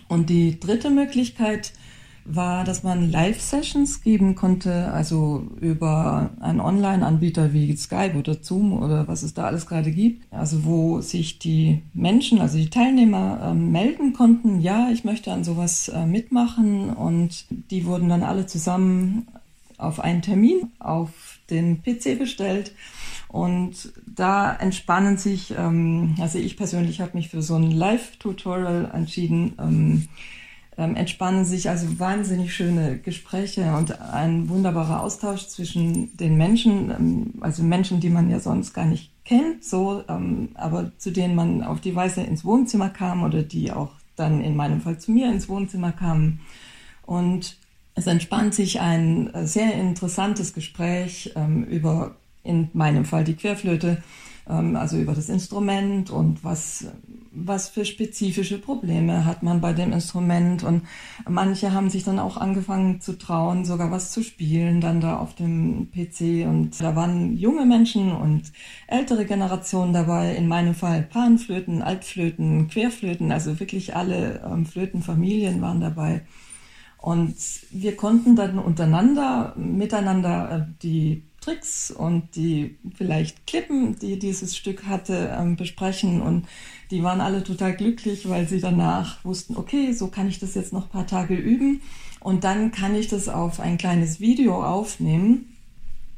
Und 0.08 0.30
die 0.30 0.58
dritte 0.58 0.90
Möglichkeit 0.90 1.72
war, 2.24 2.64
dass 2.64 2.82
man 2.82 3.10
Live-Sessions 3.10 4.02
geben 4.02 4.34
konnte, 4.34 4.92
also 4.92 5.46
über 5.60 6.30
einen 6.40 6.60
Online-Anbieter 6.60 7.52
wie 7.52 7.74
Skype 7.76 8.16
oder 8.16 8.36
Zoom 8.42 8.72
oder 8.72 9.08
was 9.08 9.22
es 9.22 9.34
da 9.34 9.44
alles 9.44 9.66
gerade 9.66 9.90
gibt, 9.90 10.32
also 10.32 10.64
wo 10.64 11.00
sich 11.00 11.38
die 11.38 11.82
Menschen, 11.94 12.40
also 12.40 12.58
die 12.58 12.70
Teilnehmer 12.70 13.50
äh, 13.50 13.54
melden 13.54 14.12
konnten, 14.12 14.60
ja, 14.60 14.90
ich 14.90 15.04
möchte 15.04 15.32
an 15.32 15.44
sowas 15.44 15.88
äh, 15.88 16.06
mitmachen. 16.06 16.90
Und 16.90 17.46
die 17.70 17.84
wurden 17.86 18.08
dann 18.08 18.22
alle 18.22 18.46
zusammen 18.46 19.26
auf 19.78 20.00
einen 20.00 20.22
Termin 20.22 20.70
auf 20.78 21.38
den 21.48 21.82
PC 21.82 22.18
bestellt. 22.18 22.72
Und 23.28 23.92
da 24.06 24.52
entspannen 24.52 25.16
sich, 25.16 25.54
ähm, 25.56 26.16
also 26.20 26.38
ich 26.38 26.56
persönlich 26.56 27.00
habe 27.00 27.16
mich 27.16 27.28
für 27.28 27.42
so 27.42 27.54
ein 27.54 27.70
Live-Tutorial 27.70 28.90
entschieden, 28.92 29.54
ähm, 29.58 30.08
ähm, 30.80 30.96
entspannen 30.96 31.44
sich 31.44 31.68
also 31.68 31.98
wahnsinnig 31.98 32.54
schöne 32.54 32.98
Gespräche 32.98 33.74
und 33.76 34.00
ein 34.00 34.48
wunderbarer 34.48 35.02
Austausch 35.02 35.46
zwischen 35.46 36.16
den 36.16 36.38
Menschen, 36.38 36.90
ähm, 36.90 37.34
also 37.42 37.62
Menschen, 37.62 38.00
die 38.00 38.08
man 38.08 38.30
ja 38.30 38.40
sonst 38.40 38.72
gar 38.72 38.86
nicht 38.86 39.12
kennt, 39.26 39.62
so, 39.62 40.02
ähm, 40.08 40.48
aber 40.54 40.90
zu 40.96 41.10
denen 41.10 41.34
man 41.34 41.62
auf 41.62 41.82
die 41.82 41.94
Weise 41.94 42.22
ins 42.22 42.46
Wohnzimmer 42.46 42.88
kam 42.88 43.22
oder 43.22 43.42
die 43.42 43.70
auch 43.70 43.92
dann 44.16 44.40
in 44.40 44.56
meinem 44.56 44.80
Fall 44.80 44.98
zu 44.98 45.12
mir 45.12 45.30
ins 45.30 45.50
Wohnzimmer 45.50 45.92
kamen. 45.92 46.40
Und 47.04 47.58
es 47.94 48.06
entspannt 48.06 48.54
sich 48.54 48.80
ein 48.80 49.32
äh, 49.34 49.46
sehr 49.46 49.74
interessantes 49.74 50.54
Gespräch 50.54 51.32
ähm, 51.36 51.62
über 51.64 52.16
in 52.42 52.70
meinem 52.72 53.04
Fall 53.04 53.24
die 53.24 53.34
Querflöte, 53.34 54.02
ähm, 54.48 54.76
also 54.76 54.96
über 54.96 55.12
das 55.12 55.28
Instrument 55.28 56.08
und 56.08 56.42
was, 56.42 56.86
was 57.32 57.68
für 57.68 57.84
spezifische 57.84 58.58
Probleme 58.58 59.24
hat 59.24 59.42
man 59.42 59.60
bei 59.60 59.72
dem 59.72 59.92
Instrument. 59.92 60.64
Und 60.64 60.82
manche 61.28 61.72
haben 61.72 61.90
sich 61.90 62.04
dann 62.04 62.18
auch 62.18 62.36
angefangen 62.36 63.00
zu 63.00 63.16
trauen, 63.18 63.64
sogar 63.64 63.90
was 63.90 64.12
zu 64.12 64.22
spielen, 64.22 64.80
dann 64.80 65.00
da 65.00 65.18
auf 65.18 65.34
dem 65.34 65.90
PC. 65.90 66.46
Und 66.46 66.80
da 66.80 66.96
waren 66.96 67.36
junge 67.36 67.66
Menschen 67.66 68.12
und 68.12 68.52
ältere 68.88 69.24
Generationen 69.26 69.92
dabei, 69.92 70.34
in 70.34 70.48
meinem 70.48 70.74
Fall 70.74 71.02
Panflöten, 71.02 71.82
Altflöten, 71.82 72.68
Querflöten, 72.68 73.30
also 73.32 73.60
wirklich 73.60 73.94
alle 73.94 74.42
ähm, 74.44 74.66
Flötenfamilien 74.66 75.60
waren 75.60 75.80
dabei. 75.80 76.22
Und 76.98 77.36
wir 77.70 77.96
konnten 77.96 78.36
dann 78.36 78.58
untereinander, 78.58 79.54
miteinander 79.56 80.68
äh, 80.68 80.72
die 80.82 81.29
Tricks 81.40 81.90
und 81.90 82.36
die 82.36 82.76
vielleicht 82.94 83.46
Klippen, 83.46 83.98
die 83.98 84.18
dieses 84.18 84.56
Stück 84.56 84.86
hatte, 84.86 85.34
ähm, 85.38 85.56
besprechen. 85.56 86.20
Und 86.20 86.46
die 86.90 87.02
waren 87.02 87.20
alle 87.20 87.42
total 87.42 87.74
glücklich, 87.74 88.28
weil 88.28 88.48
sie 88.48 88.60
danach 88.60 89.24
wussten, 89.24 89.56
okay, 89.56 89.92
so 89.92 90.08
kann 90.08 90.28
ich 90.28 90.38
das 90.38 90.54
jetzt 90.54 90.72
noch 90.72 90.84
ein 90.84 90.90
paar 90.90 91.06
Tage 91.06 91.34
üben. 91.34 91.80
Und 92.20 92.44
dann 92.44 92.70
kann 92.72 92.94
ich 92.94 93.08
das 93.08 93.28
auf 93.28 93.60
ein 93.60 93.78
kleines 93.78 94.20
Video 94.20 94.62
aufnehmen, 94.62 95.56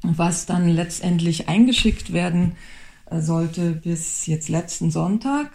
was 0.02 0.46
dann 0.46 0.68
letztendlich 0.68 1.48
eingeschickt 1.48 2.12
werden 2.12 2.56
äh, 3.06 3.20
sollte 3.20 3.72
bis 3.72 4.26
jetzt 4.26 4.48
letzten 4.48 4.90
Sonntag. 4.90 5.52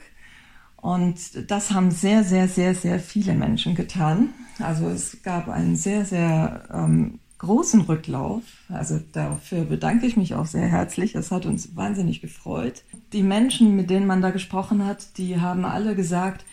Und 0.78 1.52
das 1.52 1.72
haben 1.72 1.92
sehr, 1.92 2.24
sehr, 2.24 2.48
sehr, 2.48 2.76
sehr 2.76 3.00
viele 3.00 3.34
Menschen 3.34 3.76
getan. 3.76 4.30
Also 4.60 4.88
es 4.88 5.22
gab 5.24 5.50
einen 5.50 5.76
sehr, 5.76 6.06
sehr 6.06 6.64
ähm, 6.72 7.20
großen 7.40 7.82
Rücklauf. 7.82 8.44
Also 8.70 9.00
dafür 9.14 9.64
bedanke 9.64 10.06
ich 10.06 10.18
mich 10.18 10.34
auch 10.36 10.46
sehr 10.46 10.68
herzlich. 10.68 11.16
Es 11.16 11.32
hat 11.32 11.46
uns 11.46 11.76
wahnsinnig 11.76 12.22
gefreut. 12.22 12.84
Die 13.14 13.24
Menschen, 13.24 13.76
mit 13.76 13.90
denen 13.90 14.08
man 14.08 14.22
da 14.22 14.32
gesprochen 14.32 14.86
hat, 14.86 15.18
die 15.18 15.40
haben 15.40 15.66
alle 15.66 15.96
gesagt, 15.96 16.46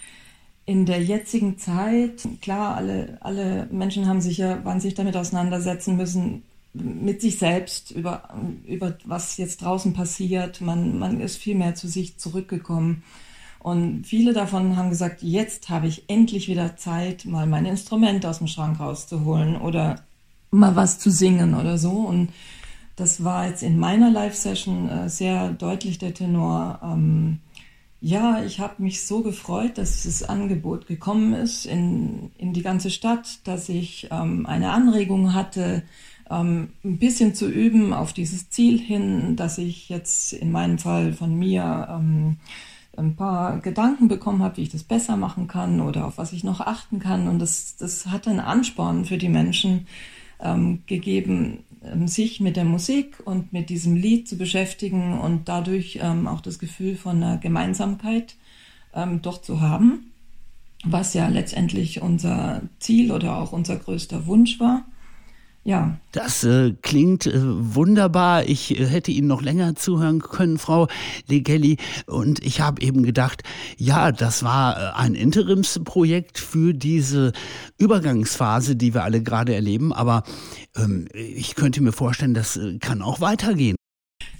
in 0.66 0.86
der 0.86 1.02
jetzigen 1.02 1.58
Zeit, 1.58 2.26
klar, 2.40 2.76
alle, 2.76 3.18
alle 3.20 3.68
Menschen 3.70 4.06
haben 4.06 4.20
sich 4.20 4.38
ja, 4.38 4.80
sich 4.80 4.94
damit 4.94 5.16
auseinandersetzen 5.16 5.96
müssen, 5.96 6.42
mit 6.72 7.20
sich 7.20 7.38
selbst, 7.38 7.90
über, 7.90 8.34
über 8.66 8.96
was 9.04 9.36
jetzt 9.36 9.62
draußen 9.62 9.92
passiert. 9.92 10.60
Man, 10.60 10.98
man 10.98 11.20
ist 11.20 11.36
viel 11.36 11.54
mehr 11.54 11.74
zu 11.74 11.86
sich 11.86 12.18
zurückgekommen. 12.18 13.02
Und 13.60 14.06
viele 14.06 14.32
davon 14.32 14.76
haben 14.76 14.90
gesagt, 14.90 15.22
jetzt 15.22 15.68
habe 15.68 15.86
ich 15.86 16.04
endlich 16.08 16.48
wieder 16.48 16.76
Zeit, 16.76 17.24
mal 17.24 17.46
mein 17.46 17.64
Instrument 17.64 18.26
aus 18.26 18.38
dem 18.38 18.46
Schrank 18.46 18.80
rauszuholen 18.80 19.56
oder 19.56 20.02
mal 20.54 20.76
was 20.76 20.98
zu 20.98 21.10
singen 21.10 21.54
oder 21.54 21.78
so. 21.78 21.90
Und 21.90 22.30
das 22.96 23.24
war 23.24 23.48
jetzt 23.48 23.62
in 23.62 23.78
meiner 23.78 24.10
Live-Session 24.10 24.88
äh, 24.88 25.08
sehr 25.08 25.50
deutlich 25.50 25.98
der 25.98 26.14
Tenor. 26.14 26.80
Ähm, 26.82 27.40
ja, 28.00 28.42
ich 28.44 28.60
habe 28.60 28.82
mich 28.82 29.06
so 29.06 29.22
gefreut, 29.22 29.78
dass 29.78 30.02
das 30.02 30.22
Angebot 30.22 30.86
gekommen 30.86 31.32
ist 31.32 31.64
in, 31.64 32.30
in 32.36 32.52
die 32.52 32.62
ganze 32.62 32.90
Stadt, 32.90 33.38
dass 33.44 33.68
ich 33.68 34.08
ähm, 34.10 34.46
eine 34.46 34.72
Anregung 34.72 35.32
hatte, 35.32 35.82
ähm, 36.30 36.68
ein 36.84 36.98
bisschen 36.98 37.34
zu 37.34 37.48
üben 37.48 37.92
auf 37.92 38.12
dieses 38.12 38.50
Ziel 38.50 38.78
hin, 38.78 39.36
dass 39.36 39.58
ich 39.58 39.88
jetzt 39.88 40.32
in 40.32 40.52
meinem 40.52 40.78
Fall 40.78 41.12
von 41.12 41.38
mir 41.38 41.88
ähm, 41.90 42.36
ein 42.96 43.16
paar 43.16 43.58
Gedanken 43.58 44.08
bekommen 44.08 44.42
habe, 44.42 44.58
wie 44.58 44.62
ich 44.62 44.70
das 44.70 44.84
besser 44.84 45.16
machen 45.16 45.48
kann 45.48 45.80
oder 45.80 46.06
auf 46.06 46.18
was 46.18 46.32
ich 46.32 46.44
noch 46.44 46.60
achten 46.60 46.98
kann. 46.98 47.28
Und 47.28 47.38
das, 47.38 47.76
das 47.76 48.06
hat 48.06 48.28
einen 48.28 48.40
Ansporn 48.40 49.04
für 49.04 49.18
die 49.18 49.28
Menschen, 49.28 49.86
ähm, 50.40 50.82
gegeben, 50.86 51.64
ähm, 51.84 52.08
sich 52.08 52.40
mit 52.40 52.56
der 52.56 52.64
Musik 52.64 53.18
und 53.24 53.52
mit 53.52 53.70
diesem 53.70 53.96
Lied 53.96 54.28
zu 54.28 54.36
beschäftigen 54.36 55.18
und 55.18 55.48
dadurch 55.48 55.98
ähm, 56.02 56.26
auch 56.26 56.40
das 56.40 56.58
Gefühl 56.58 56.96
von 56.96 57.22
einer 57.22 57.38
Gemeinsamkeit 57.38 58.36
ähm, 58.94 59.22
doch 59.22 59.40
zu 59.40 59.60
haben, 59.60 60.10
was 60.84 61.14
ja 61.14 61.28
letztendlich 61.28 62.02
unser 62.02 62.62
Ziel 62.78 63.12
oder 63.12 63.38
auch 63.38 63.52
unser 63.52 63.76
größter 63.76 64.26
Wunsch 64.26 64.60
war. 64.60 64.84
Ja. 65.64 65.96
Das 66.12 66.44
äh, 66.44 66.74
klingt 66.82 67.26
äh, 67.26 67.32
wunderbar. 67.42 68.44
Ich 68.46 68.78
äh, 68.78 68.86
hätte 68.86 69.10
Ihnen 69.10 69.28
noch 69.28 69.40
länger 69.40 69.74
zuhören 69.74 70.20
können, 70.20 70.58
Frau 70.58 70.88
Legelli. 71.26 71.78
Und 72.06 72.44
ich 72.44 72.60
habe 72.60 72.82
eben 72.82 73.02
gedacht, 73.02 73.42
ja, 73.78 74.12
das 74.12 74.42
war 74.42 74.76
äh, 74.76 74.92
ein 74.94 75.14
Interimsprojekt 75.14 76.38
für 76.38 76.74
diese 76.74 77.32
Übergangsphase, 77.78 78.76
die 78.76 78.92
wir 78.92 79.04
alle 79.04 79.22
gerade 79.22 79.54
erleben. 79.54 79.94
Aber 79.94 80.24
ähm, 80.76 81.08
ich 81.14 81.54
könnte 81.54 81.82
mir 81.82 81.92
vorstellen, 81.92 82.34
das 82.34 82.58
äh, 82.58 82.78
kann 82.78 83.00
auch 83.00 83.22
weitergehen. 83.22 83.76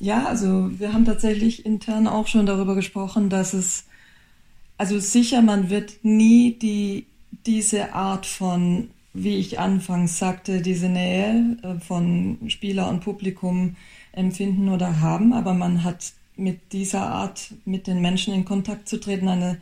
Ja, 0.01 0.27
also 0.27 0.71
wir 0.79 0.93
haben 0.93 1.07
tatsächlich 1.07 1.65
intern 1.65 2.07
auch 2.07 2.27
schon 2.27 2.45
darüber 2.45 2.75
gesprochen, 2.75 3.31
dass 3.31 3.55
es, 3.55 3.85
also 4.77 4.99
sicher, 4.99 5.41
man 5.41 5.71
wird 5.71 6.01
nie 6.03 6.59
die, 6.59 7.07
diese 7.47 7.95
Art 7.95 8.27
von, 8.27 8.91
wie 9.15 9.37
ich 9.37 9.59
anfangs 9.59 10.19
sagte, 10.19 10.61
diese 10.61 10.89
Nähe 10.89 11.57
äh, 11.63 11.81
von 11.81 12.39
Spieler 12.49 12.89
und 12.89 13.01
Publikum 13.01 13.77
empfinden 14.13 14.69
oder 14.69 15.01
haben, 15.01 15.33
aber 15.33 15.55
man 15.55 15.85
hat 15.85 16.13
mit 16.37 16.73
dieser 16.73 17.07
Art, 17.07 17.55
mit 17.65 17.87
den 17.87 18.01
Menschen 18.01 18.35
in 18.35 18.45
Kontakt 18.45 18.89
zu 18.89 18.99
treten, 18.99 19.29
eine 19.29 19.61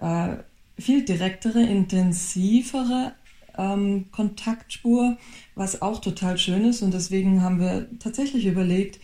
äh, 0.00 0.36
viel 0.80 1.04
direktere, 1.04 1.62
intensivere 1.62 3.12
ähm, 3.56 4.06
Kontaktspur, 4.10 5.16
was 5.54 5.82
auch 5.82 6.00
total 6.00 6.38
schön 6.38 6.64
ist. 6.64 6.82
Und 6.82 6.94
deswegen 6.94 7.42
haben 7.42 7.60
wir 7.60 7.86
tatsächlich 7.98 8.46
überlegt, 8.46 8.98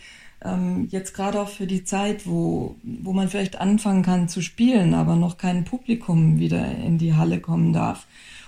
ähm, 0.45 0.89
jetzt 0.91 1.15
gerade 1.15 1.41
auch 1.41 1.49
für 1.49 1.67
die 1.67 1.85
Zeit, 1.85 2.27
wo, 2.27 2.77
wo 2.83 3.13
man 3.13 3.29
vielleicht 3.29 3.61
anfangen 3.61 4.03
kann 4.03 4.29
zu 4.29 4.43
spielen, 4.43 4.95
aber 4.95 5.17
noch 5.17 5.39
kein 5.39 5.65
Publikum 5.65 6.39
wieder 6.39 6.67
in 6.77 6.99
die 6.99 7.15
Halle 7.15 7.41
kommen 7.41 7.73
darf, 7.73 8.07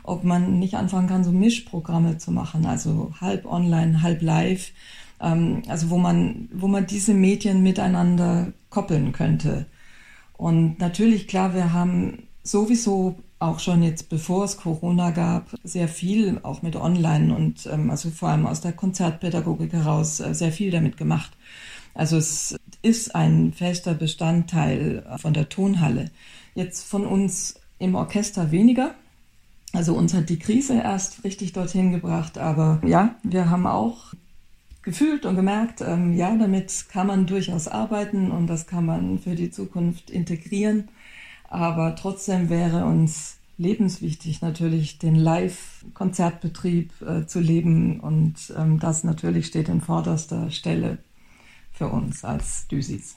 ob 0.09 0.25
man 0.25 0.59
nicht 0.59 0.75
anfangen 0.75 1.09
kann, 1.09 1.25
so 1.25 1.33
Mischprogramme 1.33 2.19
zu 2.19 2.33
machen, 2.33 2.67
also 2.67 3.13
halb 3.21 3.47
online, 3.47 4.03
halb 4.03 4.23
live, 4.23 4.73
ähm, 5.21 5.63
also 5.69 5.91
wo 5.91 5.99
man, 5.99 6.49
wo 6.53 6.69
man 6.69 6.87
diese 6.87 7.15
Medien 7.15 7.63
miteinander 7.63 8.53
koppeln 8.71 9.13
könnte. 9.13 9.67
Und 10.37 10.79
natürlich, 10.79 11.29
klar, 11.29 11.55
wir 11.55 11.73
haben 11.73 12.25
sowieso 12.43 13.17
auch 13.41 13.61
schon 13.61 13.83
jetzt 13.83 14.09
bevor 14.09 14.45
es 14.45 14.57
Corona 14.57 15.11
gab, 15.11 15.51
sehr 15.63 15.89
viel 15.89 16.41
auch 16.43 16.63
mit 16.63 16.75
Online 16.75 17.35
und 17.35 17.69
ähm, 17.73 17.91
also 17.91 18.11
vor 18.11 18.31
allem 18.31 18.47
aus 18.47 18.61
der 18.61 18.73
Konzertpädagogik 18.73 19.73
heraus 19.73 20.21
äh, 20.21 20.35
sehr 20.35 20.51
viel 20.51 20.71
damit 20.71 20.97
gemacht. 20.97 21.31
Also 21.95 22.17
es 22.17 22.57
ist 22.83 23.15
ein 23.15 23.53
fester 23.53 23.95
Bestandteil 23.95 25.05
von 25.19 25.35
der 25.35 25.49
Tonhalle. 25.49 26.11
Jetzt 26.55 26.87
von 26.87 27.05
uns 27.05 27.61
im 27.79 27.95
Orchester 27.95 28.51
weniger. 28.51 28.95
Also 29.79 29.95
uns 29.95 30.13
hat 30.13 30.29
die 30.29 30.41
Krise 30.41 30.75
erst 30.75 31.23
richtig 31.23 31.53
dorthin 31.53 31.93
gebracht, 31.93 32.37
aber 32.37 32.81
ja, 32.85 33.15
wir 33.23 33.49
haben 33.49 33.65
auch 33.65 34.13
gefühlt 34.83 35.25
und 35.25 35.37
gemerkt, 35.37 35.83
ähm, 35.83 36.15
ja, 36.15 36.35
damit 36.37 36.87
kann 36.89 37.07
man 37.07 37.27
durchaus 37.27 37.69
arbeiten 37.69 38.33
und 38.33 38.49
das 38.49 38.67
kann 38.67 38.85
man 38.85 39.21
für 39.21 39.37
die 39.37 39.53
Zukunft 39.53 40.11
integrieren. 40.11 40.89
Aber 41.49 41.95
trotzdem 41.95 42.51
wäre 42.51 42.87
uns 42.87 43.37
lebenswichtig, 43.57 44.43
natürlich 44.43 44.99
den 44.99 45.15
Live-Konzertbetrieb 45.15 47.01
äh, 47.01 47.27
zu 47.27 47.39
leben 47.39 48.01
und 48.01 48.53
ähm, 48.59 48.81
das 48.81 49.05
natürlich 49.05 49.47
steht 49.47 49.69
in 49.69 49.81
vorderster 49.81 50.51
Stelle 50.51 50.99
für 51.71 51.87
uns 51.87 52.25
als 52.25 52.67
Düsis. 52.67 53.17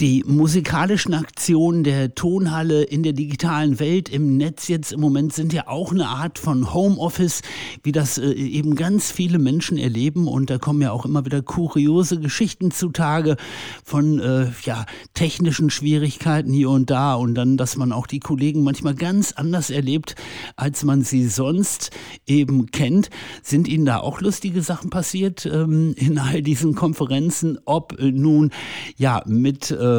Die 0.00 0.24
musikalischen 0.26 1.12
Aktionen 1.12 1.84
der 1.84 2.14
Tonhalle 2.14 2.84
in 2.84 3.02
der 3.02 3.12
digitalen 3.12 3.78
Welt 3.80 4.08
im 4.08 4.38
Netz 4.38 4.66
jetzt 4.68 4.92
im 4.92 5.00
Moment 5.00 5.34
sind 5.34 5.52
ja 5.52 5.68
auch 5.68 5.92
eine 5.92 6.08
Art 6.08 6.38
von 6.38 6.72
Homeoffice, 6.72 7.42
wie 7.82 7.92
das 7.92 8.16
äh, 8.16 8.30
eben 8.30 8.76
ganz 8.76 9.12
viele 9.12 9.38
Menschen 9.38 9.76
erleben. 9.76 10.26
Und 10.26 10.48
da 10.48 10.56
kommen 10.56 10.80
ja 10.80 10.90
auch 10.90 11.04
immer 11.04 11.26
wieder 11.26 11.42
kuriose 11.42 12.18
Geschichten 12.18 12.70
zutage 12.70 13.36
von 13.84 14.18
äh, 14.20 14.46
ja, 14.62 14.86
technischen 15.12 15.68
Schwierigkeiten 15.68 16.50
hier 16.50 16.70
und 16.70 16.88
da. 16.88 17.12
Und 17.12 17.34
dann, 17.34 17.58
dass 17.58 17.76
man 17.76 17.92
auch 17.92 18.06
die 18.06 18.20
Kollegen 18.20 18.62
manchmal 18.62 18.94
ganz 18.94 19.32
anders 19.32 19.68
erlebt, 19.68 20.14
als 20.56 20.82
man 20.82 21.02
sie 21.02 21.28
sonst 21.28 21.90
eben 22.26 22.70
kennt. 22.70 23.10
Sind 23.42 23.68
Ihnen 23.68 23.84
da 23.84 23.98
auch 23.98 24.22
lustige 24.22 24.62
Sachen 24.62 24.88
passiert 24.88 25.44
ähm, 25.44 25.92
in 25.98 26.18
all 26.18 26.40
diesen 26.40 26.74
Konferenzen? 26.74 27.58
Ob 27.66 27.98
äh, 28.00 28.10
nun 28.10 28.50
ja 28.96 29.22
mit 29.26 29.70
äh, 29.70 29.89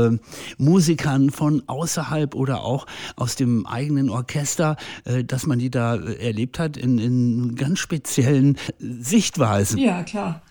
Musikern 0.58 1.30
von 1.30 1.64
außerhalb 1.68 2.36
oder 2.36 2.64
auch 2.64 2.86
aus 3.16 3.36
dem 3.36 3.66
eigenen 3.66 4.10
Orchester, 4.10 4.78
äh, 5.06 5.24
dass 5.24 5.46
man 5.46 5.60
die 5.60 5.70
da 5.70 5.96
äh, 5.96 6.28
erlebt 6.28 6.60
hat 6.60 6.78
in, 6.78 6.98
in 6.98 7.56
ganz 7.56 7.80
speziellen 7.80 8.58
Sichtweisen. 8.80 9.78
Ja, 9.78 10.04
klar. 10.04 10.42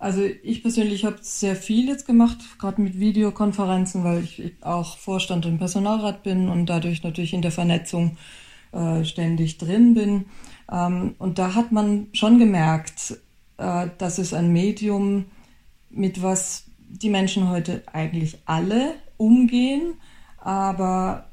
Also 0.00 0.22
ich 0.42 0.62
persönlich 0.62 1.04
habe 1.04 1.18
sehr 1.20 1.54
viel 1.54 1.86
jetzt 1.86 2.06
gemacht, 2.06 2.38
gerade 2.58 2.80
mit 2.80 2.98
Videokonferenzen, 2.98 4.02
weil 4.02 4.24
ich 4.24 4.54
auch 4.62 4.96
Vorstand 4.96 5.44
im 5.44 5.58
Personalrat 5.58 6.22
bin 6.22 6.48
und 6.48 6.66
dadurch 6.66 7.02
natürlich 7.02 7.34
in 7.34 7.42
der 7.42 7.52
Vernetzung 7.52 8.16
äh, 8.72 9.04
ständig 9.04 9.58
drin 9.58 9.92
bin. 9.92 10.24
Ähm, 10.72 11.16
und 11.18 11.38
da 11.38 11.54
hat 11.54 11.70
man 11.70 12.06
schon 12.14 12.38
gemerkt, 12.38 13.18
äh, 13.58 13.88
dass 13.98 14.16
es 14.16 14.32
ein 14.32 14.52
Medium 14.52 15.26
mit 15.90 16.22
was 16.22 16.69
die 16.90 17.10
Menschen 17.10 17.48
heute 17.48 17.82
eigentlich 17.92 18.38
alle 18.46 18.94
umgehen, 19.16 19.94
aber 20.38 21.26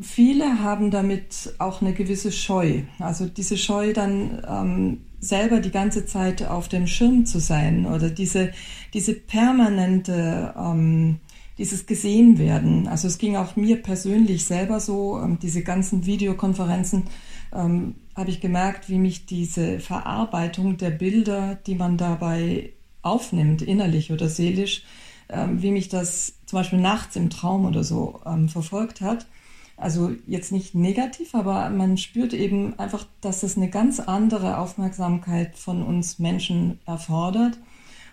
viele 0.00 0.60
haben 0.60 0.90
damit 0.90 1.54
auch 1.58 1.80
eine 1.80 1.92
gewisse 1.92 2.32
Scheu. 2.32 2.82
Also 2.98 3.26
diese 3.26 3.56
Scheu 3.56 3.92
dann 3.92 4.42
ähm, 4.48 5.00
selber 5.20 5.60
die 5.60 5.70
ganze 5.70 6.06
Zeit 6.06 6.46
auf 6.46 6.68
dem 6.68 6.86
Schirm 6.86 7.26
zu 7.26 7.38
sein 7.38 7.86
oder 7.86 8.10
diese, 8.10 8.52
diese 8.92 9.14
permanente, 9.14 10.54
ähm, 10.58 11.20
dieses 11.58 11.86
gesehen 11.86 12.38
werden. 12.38 12.88
Also 12.88 13.06
es 13.08 13.18
ging 13.18 13.36
auch 13.36 13.56
mir 13.56 13.80
persönlich 13.80 14.44
selber 14.44 14.80
so, 14.80 15.20
ähm, 15.20 15.38
diese 15.40 15.62
ganzen 15.62 16.04
Videokonferenzen, 16.06 17.04
ähm, 17.54 17.94
habe 18.16 18.30
ich 18.30 18.40
gemerkt, 18.40 18.88
wie 18.88 18.98
mich 18.98 19.26
diese 19.26 19.78
Verarbeitung 19.80 20.76
der 20.76 20.90
Bilder, 20.90 21.56
die 21.66 21.74
man 21.74 21.96
dabei 21.96 22.72
aufnimmt, 23.02 23.62
innerlich 23.62 24.12
oder 24.12 24.28
seelisch, 24.28 24.82
ähm, 25.28 25.62
wie 25.62 25.70
mich 25.70 25.88
das 25.88 26.34
zum 26.46 26.58
Beispiel 26.58 26.80
nachts 26.80 27.16
im 27.16 27.30
Traum 27.30 27.64
oder 27.66 27.84
so 27.84 28.20
ähm, 28.26 28.48
verfolgt 28.48 29.00
hat. 29.00 29.26
Also 29.76 30.12
jetzt 30.26 30.52
nicht 30.52 30.74
negativ, 30.74 31.34
aber 31.34 31.68
man 31.70 31.96
spürt 31.98 32.32
eben 32.32 32.78
einfach, 32.78 33.06
dass 33.20 33.42
es 33.42 33.56
eine 33.56 33.68
ganz 33.68 33.98
andere 33.98 34.58
Aufmerksamkeit 34.58 35.58
von 35.58 35.82
uns 35.82 36.18
Menschen 36.18 36.78
erfordert. 36.86 37.58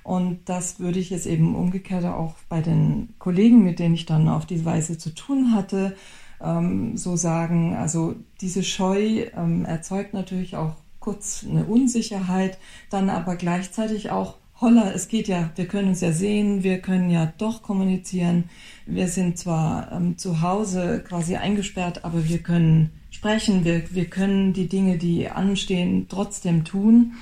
Und 0.04 0.40
das 0.46 0.80
würde 0.80 1.00
ich 1.00 1.12
jetzt 1.12 1.28
eben 1.28 1.56
umgekehrt 1.56 2.06
auch 2.06 2.34
bei 2.50 2.62
den 2.62 3.14
Kollegen, 3.20 3.64
mit 3.64 3.78
denen 3.78 3.94
ich 3.94 4.08
dann 4.08 4.28
auf 4.28 4.48
diese 4.48 4.66
Weise 4.66 4.98
zu 4.98 5.14
tun 5.14 5.54
hatte, 5.54 5.96
ähm, 6.42 6.98
so 6.98 7.16
sagen. 7.16 7.76
Also 7.76 8.16
diese 8.42 8.64
Scheu 8.64 9.28
ähm, 9.36 9.66
erzeugt 9.66 10.16
natürlich 10.16 10.56
auch 10.56 10.74
kurz 11.00 11.46
eine 11.48 11.66
Unsicherheit, 11.66 12.58
dann 12.90 13.10
aber 13.10 13.36
gleichzeitig 13.36 14.10
auch 14.10 14.38
holla, 14.62 14.92
es 14.92 15.08
geht 15.08 15.28
ja, 15.28 15.50
wir 15.56 15.68
können 15.68 15.90
uns 15.90 16.02
ja 16.02 16.12
sehen, 16.12 16.64
wir 16.64 16.80
können 16.80 17.10
ja 17.10 17.34
doch 17.40 17.64
kommunizieren. 17.64 18.46
Wir 18.86 19.08
sind 19.08 19.38
zwar 19.38 19.92
ähm, 19.92 20.18
zu 20.18 20.42
Hause 20.42 21.04
quasi 21.06 21.36
eingesperrt, 21.36 22.06
aber 22.06 22.30
wir 22.30 22.38
können 22.38 22.92
sprechen, 23.10 23.66
wir, 23.66 23.84
wir 23.94 24.06
können 24.06 24.54
die 24.54 24.68
Dinge, 24.68 24.98
die 25.00 25.28
anstehen, 25.28 26.06
trotzdem 26.08 26.64
tun. 26.64 27.14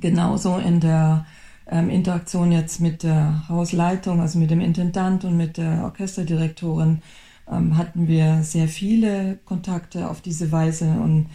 Genauso 0.00 0.58
in 0.58 0.80
der 0.80 1.24
ähm, 1.68 1.88
Interaktion 1.88 2.50
jetzt 2.50 2.80
mit 2.80 3.04
der 3.04 3.48
Hausleitung, 3.48 4.20
also 4.20 4.38
mit 4.38 4.50
dem 4.50 4.60
Intendant 4.60 5.24
und 5.24 5.36
mit 5.36 5.56
der 5.56 5.84
Orchesterdirektorin, 5.84 7.02
ähm, 7.48 7.76
hatten 7.76 8.08
wir 8.08 8.42
sehr 8.42 8.66
viele 8.66 9.38
Kontakte 9.44 10.10
auf 10.10 10.20
diese 10.20 10.50
Weise 10.50 10.86
und 10.86 11.26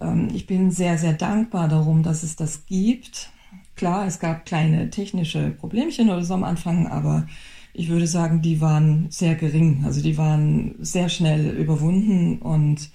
ähm, 0.00 0.28
ich 0.32 0.46
bin 0.46 0.72
sehr, 0.72 0.98
sehr 0.98 1.12
dankbar 1.12 1.68
darum, 1.68 2.02
dass 2.02 2.24
es 2.24 2.34
das 2.34 2.66
gibt 2.66 3.30
Klar, 3.78 4.06
es 4.06 4.18
gab 4.18 4.44
kleine 4.44 4.90
technische 4.90 5.50
Problemchen 5.50 6.10
oder 6.10 6.24
so 6.24 6.34
am 6.34 6.42
Anfang, 6.42 6.88
aber 6.88 7.28
ich 7.72 7.88
würde 7.88 8.08
sagen, 8.08 8.42
die 8.42 8.60
waren 8.60 9.06
sehr 9.08 9.36
gering. 9.36 9.84
Also 9.84 10.02
die 10.02 10.18
waren 10.18 10.74
sehr 10.80 11.08
schnell 11.08 11.50
überwunden 11.50 12.40
und 12.40 12.90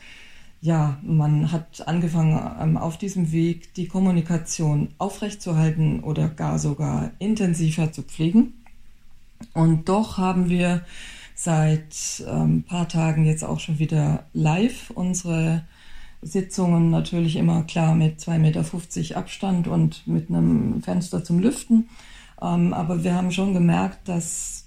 ja, 0.59 0.97
man 1.01 1.53
hat 1.53 1.87
angefangen, 1.87 2.37
ähm, 2.61 2.75
auf 2.75 2.97
diesem 2.97 3.31
Weg 3.31 3.73
die 3.75 3.87
Kommunikation 3.87 4.89
aufrechtzuerhalten 4.97 6.01
oder 6.01 6.27
gar 6.27 6.59
sogar 6.59 7.11
intensiver 7.17 7.93
zu 7.93 8.01
pflegen. 8.01 8.53
Und 9.53 9.87
doch 9.87 10.17
haben 10.17 10.49
wir 10.49 10.83
seit 11.33 11.95
ein 12.27 12.41
ähm, 12.41 12.63
paar 12.63 12.89
Tagen 12.89 13.23
jetzt 13.23 13.45
auch 13.45 13.61
schon 13.61 13.79
wieder 13.79 14.25
live 14.33 14.89
unsere 14.89 15.63
Sitzungen 16.23 16.89
natürlich 16.89 17.35
immer 17.35 17.63
klar 17.63 17.95
mit 17.95 18.19
2,50 18.19 18.37
Meter 18.39 19.17
Abstand 19.17 19.67
und 19.67 20.07
mit 20.07 20.29
einem 20.29 20.81
Fenster 20.81 21.23
zum 21.23 21.39
Lüften. 21.39 21.89
Ähm, 22.41 22.73
aber 22.73 23.03
wir 23.03 23.15
haben 23.15 23.31
schon 23.31 23.53
gemerkt, 23.53 24.07
dass 24.07 24.63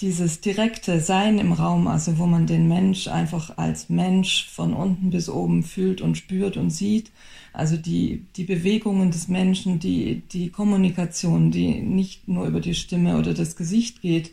dieses 0.00 0.40
direkte 0.40 1.00
Sein 1.00 1.38
im 1.38 1.52
Raum, 1.52 1.86
also 1.86 2.18
wo 2.18 2.26
man 2.26 2.46
den 2.46 2.68
Mensch 2.68 3.06
einfach 3.08 3.56
als 3.56 3.88
Mensch 3.88 4.48
von 4.48 4.74
unten 4.74 5.10
bis 5.10 5.28
oben 5.28 5.62
fühlt 5.62 6.00
und 6.00 6.16
spürt 6.16 6.56
und 6.56 6.70
sieht, 6.70 7.12
also 7.52 7.76
die, 7.76 8.26
die 8.36 8.44
Bewegungen 8.44 9.10
des 9.10 9.28
Menschen, 9.28 9.78
die, 9.78 10.22
die 10.32 10.50
Kommunikation, 10.50 11.50
die 11.50 11.80
nicht 11.80 12.28
nur 12.28 12.46
über 12.46 12.60
die 12.60 12.74
Stimme 12.74 13.16
oder 13.16 13.32
das 13.32 13.56
Gesicht 13.56 14.02
geht, 14.02 14.32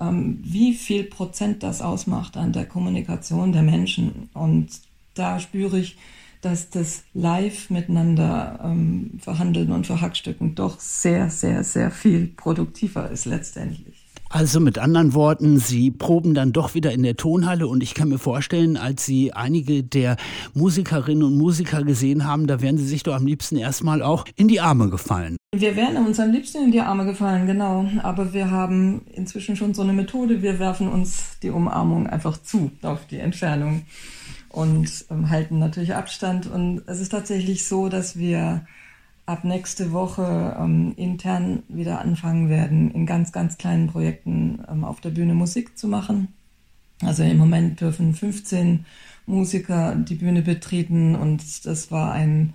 ähm, 0.00 0.38
wie 0.42 0.74
viel 0.74 1.04
Prozent 1.04 1.62
das 1.62 1.82
ausmacht 1.82 2.36
an 2.36 2.52
der 2.52 2.66
Kommunikation 2.66 3.52
der 3.52 3.62
Menschen. 3.62 4.28
Und 4.34 4.68
da 5.14 5.40
spüre 5.40 5.78
ich, 5.78 5.96
dass 6.40 6.70
das 6.70 7.02
live 7.12 7.70
miteinander 7.70 8.60
ähm, 8.64 9.18
verhandeln 9.20 9.72
und 9.72 9.86
verhackstücken 9.86 10.54
doch 10.54 10.80
sehr, 10.80 11.30
sehr, 11.30 11.64
sehr 11.64 11.90
viel 11.90 12.28
produktiver 12.28 13.10
ist 13.10 13.26
letztendlich. 13.26 14.10
Also 14.32 14.60
mit 14.60 14.78
anderen 14.78 15.12
Worten, 15.14 15.58
Sie 15.58 15.90
proben 15.90 16.34
dann 16.34 16.52
doch 16.52 16.74
wieder 16.74 16.92
in 16.92 17.02
der 17.02 17.16
Tonhalle 17.16 17.66
und 17.66 17.82
ich 17.82 17.94
kann 17.94 18.08
mir 18.08 18.18
vorstellen, 18.18 18.76
als 18.76 19.04
Sie 19.04 19.32
einige 19.32 19.82
der 19.82 20.16
Musikerinnen 20.54 21.24
und 21.24 21.36
Musiker 21.36 21.82
gesehen 21.82 22.24
haben, 22.24 22.46
da 22.46 22.62
wären 22.62 22.78
Sie 22.78 22.86
sich 22.86 23.02
doch 23.02 23.14
am 23.14 23.26
liebsten 23.26 23.56
erstmal 23.56 24.02
auch 24.02 24.24
in 24.36 24.46
die 24.46 24.60
Arme 24.60 24.88
gefallen. 24.88 25.36
Wir 25.52 25.74
wären 25.74 25.96
uns 25.96 26.20
am 26.20 26.30
liebsten 26.30 26.62
in 26.62 26.70
die 26.70 26.80
Arme 26.80 27.06
gefallen, 27.06 27.48
genau. 27.48 27.90
Aber 28.04 28.32
wir 28.32 28.52
haben 28.52 29.02
inzwischen 29.12 29.56
schon 29.56 29.74
so 29.74 29.82
eine 29.82 29.92
Methode, 29.92 30.42
wir 30.42 30.60
werfen 30.60 30.86
uns 30.86 31.40
die 31.42 31.50
Umarmung 31.50 32.06
einfach 32.06 32.40
zu 32.40 32.70
auf 32.82 33.08
die 33.08 33.18
Entfernung 33.18 33.82
und 34.50 35.06
ähm, 35.10 35.30
halten 35.30 35.58
natürlich 35.58 35.94
Abstand. 35.94 36.46
Und 36.46 36.82
es 36.86 37.00
ist 37.00 37.10
tatsächlich 37.10 37.66
so, 37.66 37.88
dass 37.88 38.18
wir 38.18 38.66
ab 39.26 39.44
nächste 39.44 39.92
Woche 39.92 40.56
ähm, 40.58 40.92
intern 40.96 41.62
wieder 41.68 42.00
anfangen 42.00 42.48
werden, 42.48 42.90
in 42.90 43.06
ganz, 43.06 43.32
ganz 43.32 43.58
kleinen 43.58 43.86
Projekten 43.86 44.64
ähm, 44.68 44.84
auf 44.84 45.00
der 45.00 45.10
Bühne 45.10 45.34
Musik 45.34 45.78
zu 45.78 45.88
machen. 45.88 46.28
Also 47.02 47.22
im 47.22 47.38
Moment 47.38 47.80
dürfen 47.80 48.14
15 48.14 48.84
Musiker 49.26 49.94
die 49.94 50.16
Bühne 50.16 50.42
betreten 50.42 51.14
und 51.14 51.64
das 51.64 51.90
war 51.90 52.12
ein 52.12 52.52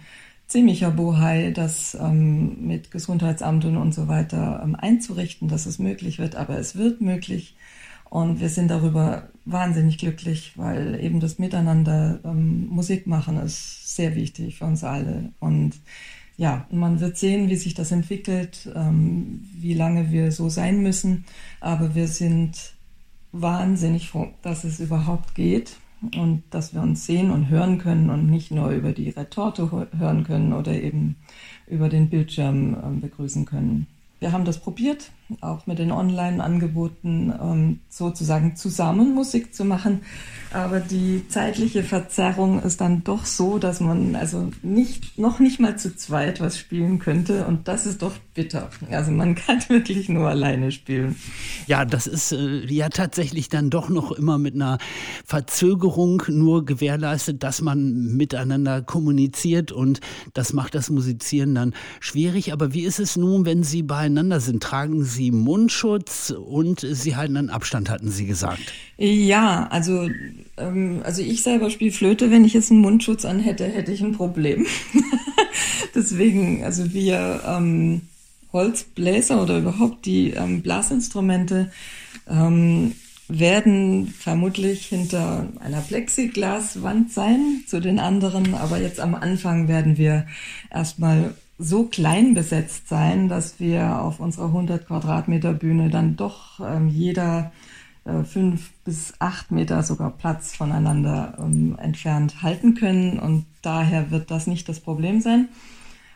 ziemlicher 0.47 0.91
Bohai, 0.91 1.51
das 1.51 1.95
ähm, 1.99 2.67
mit 2.67 2.91
Gesundheitsamt 2.91 3.65
und 3.65 3.93
so 3.93 4.07
weiter 4.07 4.61
ähm, 4.63 4.75
einzurichten, 4.75 5.47
dass 5.47 5.65
es 5.65 5.79
möglich 5.79 6.19
wird. 6.19 6.35
Aber 6.35 6.57
es 6.59 6.75
wird 6.75 7.01
möglich 7.01 7.55
und 8.09 8.39
wir 8.39 8.49
sind 8.49 8.69
darüber 8.69 9.29
wahnsinnig 9.45 9.97
glücklich, 9.97 10.53
weil 10.55 10.99
eben 11.03 11.19
das 11.19 11.39
Miteinander 11.39 12.19
ähm, 12.23 12.67
Musik 12.67 13.07
machen 13.07 13.37
ist 13.37 13.95
sehr 13.95 14.15
wichtig 14.15 14.57
für 14.57 14.65
uns 14.65 14.83
alle. 14.83 15.31
Und 15.39 15.75
ja, 16.37 16.65
man 16.71 16.99
wird 16.99 17.17
sehen, 17.17 17.49
wie 17.49 17.55
sich 17.55 17.73
das 17.73 17.91
entwickelt, 17.91 18.69
ähm, 18.75 19.47
wie 19.57 19.73
lange 19.73 20.11
wir 20.11 20.31
so 20.31 20.49
sein 20.49 20.81
müssen. 20.81 21.25
Aber 21.61 21.95
wir 21.95 22.07
sind 22.07 22.73
wahnsinnig 23.31 24.09
froh, 24.09 24.29
dass 24.41 24.63
es 24.63 24.79
überhaupt 24.79 25.35
geht 25.35 25.77
und 26.15 26.43
dass 26.49 26.73
wir 26.73 26.81
uns 26.81 27.05
sehen 27.05 27.31
und 27.31 27.49
hören 27.49 27.77
können 27.77 28.09
und 28.09 28.29
nicht 28.29 28.51
nur 28.51 28.69
über 28.69 28.91
die 28.91 29.09
Retorte 29.09 29.71
hören 29.97 30.23
können 30.23 30.53
oder 30.53 30.73
eben 30.73 31.15
über 31.67 31.89
den 31.89 32.09
Bildschirm 32.09 32.73
äh, 32.73 33.01
begrüßen 33.01 33.45
können. 33.45 33.87
Wir 34.19 34.31
haben 34.31 34.45
das 34.45 34.59
probiert, 34.59 35.11
auch 35.41 35.65
mit 35.65 35.79
den 35.79 35.91
Online-Angeboten 35.91 37.33
ähm, 37.41 37.79
sozusagen 37.89 38.55
zusammen 38.55 39.15
Musik 39.15 39.53
zu 39.55 39.65
machen. 39.65 40.01
Aber 40.53 40.79
die 40.79 41.27
zeitliche 41.27 41.83
Verzerrung 41.83 42.61
ist 42.61 42.79
dann 42.79 43.03
doch 43.03 43.25
so, 43.25 43.57
dass 43.57 43.79
man 43.79 44.15
also 44.15 44.51
nicht, 44.61 45.17
noch 45.17 45.39
nicht 45.39 45.59
mal 45.59 45.77
zu 45.77 45.95
zweit 45.95 46.39
was 46.39 46.57
spielen 46.57 46.99
könnte. 46.99 47.45
Und 47.45 47.67
das 47.67 47.85
ist 47.85 48.01
doch 48.01 48.13
bitter. 48.33 48.69
Also 48.91 49.11
man 49.11 49.35
kann 49.35 49.59
wirklich 49.67 50.09
nur 50.09 50.29
alleine 50.29 50.71
spielen. 50.71 51.15
Ja, 51.67 51.85
das 51.85 52.07
ist 52.07 52.31
äh, 52.31 52.65
ja 52.67 52.89
tatsächlich 52.89 53.49
dann 53.49 53.69
doch 53.69 53.89
noch 53.89 54.11
immer 54.11 54.37
mit 54.37 54.53
einer 54.53 54.77
Verzögerung 55.25 56.23
nur 56.29 56.65
gewährleistet, 56.65 57.43
dass 57.43 57.61
man 57.61 58.15
miteinander 58.15 58.81
kommuniziert 58.81 59.71
und 59.71 60.01
das 60.33 60.53
macht 60.53 60.75
das 60.75 60.89
Musizieren 60.89 61.55
dann 61.55 61.73
schwierig. 61.99 62.53
Aber 62.53 62.73
wie 62.73 62.83
ist 62.83 62.99
es 62.99 63.17
nun, 63.17 63.45
wenn 63.45 63.63
Sie 63.63 63.81
beieinander 63.81 64.39
sind? 64.39 64.61
Tragen 64.61 65.03
Sie 65.03 65.14
Mundschutz 65.31 66.31
und 66.31 66.81
Sie 66.81 67.15
halten 67.15 67.37
einen 67.37 67.49
Abstand, 67.49 67.89
hatten 67.89 68.11
Sie 68.11 68.25
gesagt? 68.25 68.73
Ja, 68.97 69.67
also 69.67 70.09
ähm, 70.57 71.01
also 71.03 71.21
ich 71.21 71.43
selber 71.43 71.69
spiele 71.69 71.91
Flöte. 71.91 72.31
Wenn 72.31 72.45
ich 72.45 72.53
jetzt 72.53 72.71
einen 72.71 72.81
Mundschutz 72.81 73.25
an 73.25 73.39
hätte, 73.39 73.65
hätte 73.65 73.91
ich 73.91 74.01
ein 74.01 74.13
Problem. 74.13 74.65
Deswegen, 75.95 76.63
also 76.63 76.93
wir 76.93 77.41
ähm, 77.47 78.01
Holzbläser 78.53 79.41
oder 79.41 79.59
überhaupt 79.59 80.05
die 80.05 80.31
ähm, 80.31 80.61
Blasinstrumente 80.61 81.71
ähm, 82.29 82.93
werden 83.27 84.07
vermutlich 84.07 84.85
hinter 84.85 85.47
einer 85.59 85.81
Plexiglaswand 85.81 87.11
sein 87.11 87.63
zu 87.67 87.79
den 87.79 87.99
anderen, 87.99 88.53
aber 88.53 88.79
jetzt 88.79 88.99
am 88.99 89.15
Anfang 89.15 89.67
werden 89.67 89.97
wir 89.97 90.27
erstmal 90.71 91.33
so 91.57 91.85
klein 91.85 92.33
besetzt 92.33 92.89
sein, 92.89 93.29
dass 93.29 93.59
wir 93.59 94.01
auf 94.01 94.19
unserer 94.19 94.47
100 94.47 94.87
Quadratmeter 94.87 95.53
Bühne 95.53 95.89
dann 95.89 96.15
doch 96.15 96.59
ähm, 96.59 96.87
jeder 96.87 97.51
äh, 98.03 98.23
fünf 98.23 98.71
bis 98.83 99.13
acht 99.19 99.51
Meter 99.51 99.81
sogar 99.83 100.11
Platz 100.11 100.55
voneinander 100.55 101.37
ähm, 101.39 101.77
entfernt 101.79 102.41
halten 102.41 102.75
können. 102.75 103.19
Und 103.19 103.45
daher 103.61 104.11
wird 104.11 104.31
das 104.31 104.47
nicht 104.47 104.67
das 104.67 104.79
Problem 104.79 105.21
sein. 105.21 105.49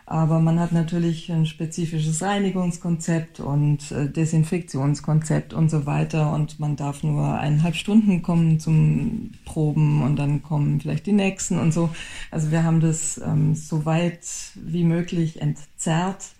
Aber 0.09 0.39
man 0.39 0.59
hat 0.59 0.71
natürlich 0.71 1.31
ein 1.31 1.45
spezifisches 1.45 2.23
Reinigungskonzept 2.23 3.39
und 3.39 3.91
äh, 3.91 4.09
Desinfektionskonzept 4.09 5.53
und 5.53 5.69
so 5.69 5.85
weiter. 5.85 6.33
Und 6.33 6.59
man 6.59 6.75
darf 6.75 7.03
nur 7.03 7.37
eineinhalb 7.37 7.75
Stunden 7.75 8.23
kommen 8.23 8.59
zum 8.59 9.33
Proben 9.45 10.01
und 10.01 10.15
dann 10.15 10.41
kommen 10.41 10.81
vielleicht 10.81 11.05
die 11.05 11.13
nächsten 11.13 11.59
und 11.59 11.71
so. 11.71 11.91
Also 12.31 12.49
wir 12.49 12.63
haben 12.63 12.79
das 12.79 13.21
ähm, 13.23 13.53
so 13.53 13.85
weit 13.85 14.25
wie 14.55 14.83
möglich 14.83 15.43
entzerrt 15.43 16.31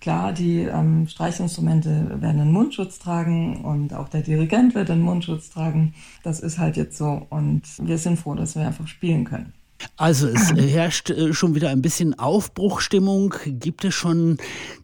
Klar, 0.00 0.32
die 0.32 0.62
ähm, 0.62 1.06
Streichinstrumente 1.06 2.20
werden 2.20 2.40
einen 2.40 2.50
Mundschutz 2.50 2.98
tragen 2.98 3.64
und 3.64 3.94
auch 3.94 4.08
der 4.08 4.22
Dirigent 4.22 4.74
wird 4.74 4.90
einen 4.90 5.02
Mundschutz 5.02 5.48
tragen. 5.50 5.94
Das 6.24 6.40
ist 6.40 6.58
halt 6.58 6.76
jetzt 6.76 6.98
so 6.98 7.24
und 7.30 7.62
wir 7.78 7.98
sind 7.98 8.18
froh, 8.18 8.34
dass 8.34 8.56
wir 8.56 8.66
einfach 8.66 8.88
spielen 8.88 9.22
können. 9.22 9.52
Also 9.96 10.28
es 10.28 10.52
herrscht 10.52 11.10
äh, 11.10 11.32
schon 11.32 11.54
wieder 11.54 11.70
ein 11.70 11.82
bisschen 11.82 12.18
Aufbruchstimmung. 12.18 13.34
Gibt 13.46 13.84
es 13.84 13.94
schon 13.94 14.38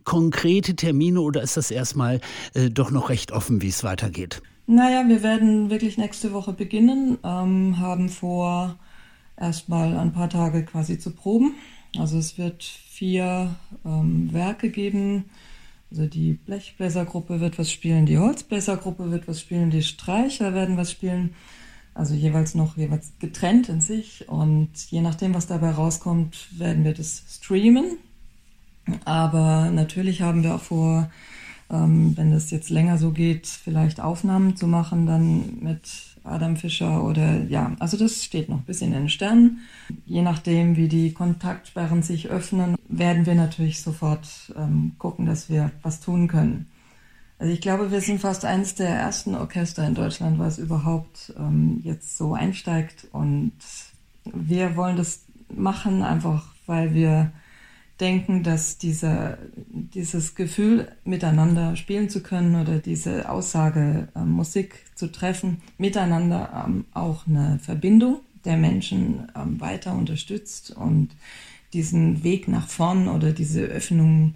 konkrete 0.04 0.76
Termine 0.76 1.20
oder 1.20 1.42
ist 1.42 1.56
das 1.56 1.70
erstmal 1.70 2.20
äh, 2.54 2.70
doch 2.70 2.90
noch 2.90 3.08
recht 3.08 3.32
offen, 3.32 3.62
wie 3.62 3.68
es 3.68 3.84
weitergeht? 3.84 4.42
Naja, 4.66 5.08
wir 5.08 5.22
werden 5.22 5.70
wirklich 5.70 5.96
nächste 5.96 6.32
Woche 6.32 6.52
beginnen, 6.52 7.18
ähm, 7.24 7.78
haben 7.78 8.10
vor, 8.10 8.76
erstmal 9.40 9.96
ein 9.96 10.12
paar 10.12 10.28
Tage 10.28 10.64
quasi 10.64 10.98
zu 10.98 11.12
proben. 11.12 11.54
Also 11.96 12.18
es 12.18 12.38
wird 12.38 12.64
vier 12.64 13.54
ähm, 13.84 14.32
Werke 14.32 14.70
geben. 14.70 15.24
Also 15.90 16.06
die 16.06 16.34
Blechbläsergruppe 16.34 17.40
wird 17.40 17.58
was 17.58 17.70
spielen, 17.70 18.04
die 18.04 18.18
Holzbläsergruppe 18.18 19.10
wird 19.10 19.26
was 19.26 19.40
spielen, 19.40 19.70
die 19.70 19.82
Streicher 19.82 20.52
werden 20.52 20.76
was 20.76 20.90
spielen. 20.90 21.34
Also 21.98 22.14
jeweils 22.14 22.54
noch 22.54 22.76
jeweils 22.76 23.10
getrennt 23.18 23.68
in 23.68 23.80
sich. 23.80 24.28
Und 24.28 24.70
je 24.88 25.00
nachdem, 25.00 25.34
was 25.34 25.48
dabei 25.48 25.70
rauskommt, 25.72 26.48
werden 26.56 26.84
wir 26.84 26.94
das 26.94 27.24
streamen. 27.28 27.98
Aber 29.04 29.70
natürlich 29.72 30.22
haben 30.22 30.44
wir 30.44 30.54
auch 30.54 30.62
vor, 30.62 31.10
ähm, 31.70 32.16
wenn 32.16 32.30
das 32.30 32.52
jetzt 32.52 32.70
länger 32.70 32.98
so 32.98 33.10
geht, 33.10 33.48
vielleicht 33.48 34.00
Aufnahmen 34.00 34.54
zu 34.54 34.68
machen, 34.68 35.06
dann 35.06 35.58
mit 35.60 35.90
Adam 36.22 36.56
Fischer 36.56 37.02
oder 37.02 37.42
ja, 37.46 37.74
also 37.80 37.96
das 37.96 38.22
steht 38.22 38.48
noch 38.48 38.58
ein 38.58 38.64
bisschen 38.64 38.92
in 38.92 39.00
den 39.00 39.08
Sternen. 39.08 39.62
Je 40.06 40.22
nachdem, 40.22 40.76
wie 40.76 40.86
die 40.86 41.12
Kontaktsperren 41.12 42.04
sich 42.04 42.28
öffnen, 42.28 42.76
werden 42.88 43.26
wir 43.26 43.34
natürlich 43.34 43.82
sofort 43.82 44.54
ähm, 44.56 44.92
gucken, 44.98 45.26
dass 45.26 45.50
wir 45.50 45.72
was 45.82 45.98
tun 45.98 46.28
können. 46.28 46.66
Also 47.38 47.52
ich 47.52 47.60
glaube, 47.60 47.92
wir 47.92 48.00
sind 48.00 48.20
fast 48.20 48.44
eines 48.44 48.74
der 48.74 48.88
ersten 48.88 49.34
Orchester 49.34 49.86
in 49.86 49.94
Deutschland, 49.94 50.38
was 50.38 50.58
überhaupt 50.58 51.32
ähm, 51.38 51.80
jetzt 51.84 52.16
so 52.18 52.34
einsteigt. 52.34 53.06
Und 53.12 53.52
wir 54.24 54.76
wollen 54.76 54.96
das 54.96 55.24
machen, 55.48 56.02
einfach 56.02 56.46
weil 56.66 56.94
wir 56.94 57.32
denken, 58.00 58.42
dass 58.42 58.78
dieser, 58.78 59.38
dieses 59.56 60.34
Gefühl, 60.34 60.88
miteinander 61.04 61.74
spielen 61.76 62.08
zu 62.08 62.22
können 62.22 62.60
oder 62.60 62.78
diese 62.78 63.28
Aussage, 63.28 64.08
äh, 64.14 64.20
Musik 64.20 64.84
zu 64.94 65.10
treffen, 65.10 65.62
miteinander 65.78 66.64
ähm, 66.66 66.84
auch 66.92 67.26
eine 67.26 67.58
Verbindung 67.60 68.20
der 68.44 68.56
Menschen 68.56 69.30
ähm, 69.34 69.60
weiter 69.60 69.94
unterstützt 69.94 70.70
und 70.70 71.10
diesen 71.72 72.22
Weg 72.22 72.48
nach 72.48 72.68
vorn 72.68 73.08
oder 73.08 73.32
diese 73.32 73.62
Öffnung 73.62 74.34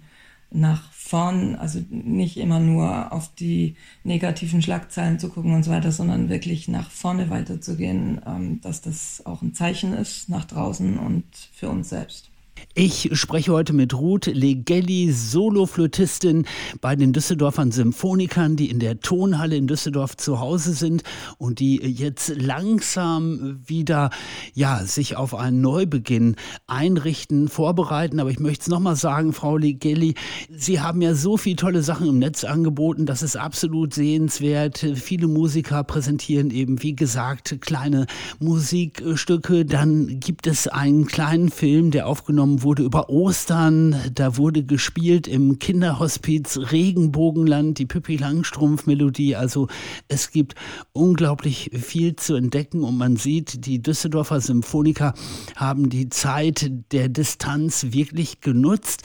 nach 0.53 0.91
vorn, 0.91 1.55
also 1.55 1.83
nicht 1.89 2.37
immer 2.37 2.59
nur 2.59 3.11
auf 3.11 3.33
die 3.35 3.75
negativen 4.03 4.61
Schlagzeilen 4.61 5.19
zu 5.19 5.29
gucken 5.29 5.53
und 5.53 5.63
so 5.63 5.71
weiter, 5.71 5.91
sondern 5.91 6.29
wirklich 6.29 6.67
nach 6.67 6.89
vorne 6.89 7.29
weiterzugehen, 7.29 8.21
ähm, 8.25 8.61
dass 8.61 8.81
das 8.81 9.25
auch 9.25 9.41
ein 9.41 9.53
Zeichen 9.53 9.93
ist 9.93 10.29
nach 10.29 10.45
draußen 10.45 10.97
und 10.97 11.25
für 11.53 11.69
uns 11.69 11.89
selbst. 11.89 12.32
Ich 12.75 13.11
spreche 13.13 13.51
heute 13.51 13.71
mit 13.71 13.93
Ruth 13.93 14.25
Legelli, 14.25 15.11
Soloflötistin 15.11 16.45
bei 16.81 16.95
den 16.95 17.13
Düsseldorfern 17.13 17.71
Symphonikern, 17.71 18.55
die 18.55 18.71
in 18.71 18.79
der 18.79 18.99
Tonhalle 18.99 19.55
in 19.55 19.67
Düsseldorf 19.67 20.17
zu 20.17 20.39
Hause 20.39 20.73
sind 20.73 21.03
und 21.37 21.59
die 21.59 21.75
jetzt 21.75 22.33
langsam 22.35 23.59
wieder 23.63 24.09
ja, 24.55 24.83
sich 24.85 25.15
auf 25.15 25.35
einen 25.35 25.61
Neubeginn 25.61 26.35
einrichten, 26.65 27.47
vorbereiten. 27.47 28.19
Aber 28.19 28.31
ich 28.31 28.39
möchte 28.39 28.63
es 28.63 28.67
nochmal 28.69 28.95
sagen, 28.95 29.33
Frau 29.33 29.55
Legelli, 29.55 30.15
Sie 30.49 30.81
haben 30.81 31.03
ja 31.03 31.13
so 31.13 31.37
viele 31.37 31.57
tolle 31.57 31.83
Sachen 31.83 32.07
im 32.07 32.17
Netz 32.17 32.43
angeboten, 32.43 33.05
das 33.05 33.21
ist 33.21 33.35
absolut 33.35 33.93
sehenswert. 33.93 34.79
Viele 34.95 35.27
Musiker 35.27 35.83
präsentieren 35.83 36.49
eben, 36.49 36.81
wie 36.81 36.95
gesagt, 36.95 37.61
kleine 37.61 38.07
Musikstücke. 38.39 39.63
Dann 39.63 40.19
gibt 40.19 40.47
es 40.47 40.67
einen 40.67 41.05
kleinen 41.05 41.49
Film, 41.49 41.91
der 41.91 42.07
aufgenommen 42.07 42.42
aufgenommen 42.43 42.63
wurde 42.63 42.83
über 42.83 43.09
Ostern. 43.09 43.95
Da 44.13 44.37
wurde 44.37 44.63
gespielt 44.63 45.27
im 45.27 45.59
Kinderhospiz 45.59 46.59
Regenbogenland, 46.71 47.77
die 47.79 47.85
Pippi 47.85 48.17
Langstrumpf-Melodie. 48.17 49.35
Also 49.35 49.67
es 50.09 50.31
gibt 50.31 50.55
unglaublich 50.91 51.71
viel 51.73 52.15
zu 52.17 52.35
entdecken 52.35 52.83
und 52.83 52.97
man 52.97 53.15
sieht, 53.15 53.65
die 53.65 53.81
Düsseldorfer 53.81 54.41
Symphoniker 54.41 55.13
haben 55.55 55.89
die 55.89 56.09
Zeit 56.09 56.69
der 56.91 57.07
Distanz 57.07 57.87
wirklich 57.91 58.41
genutzt. 58.41 59.03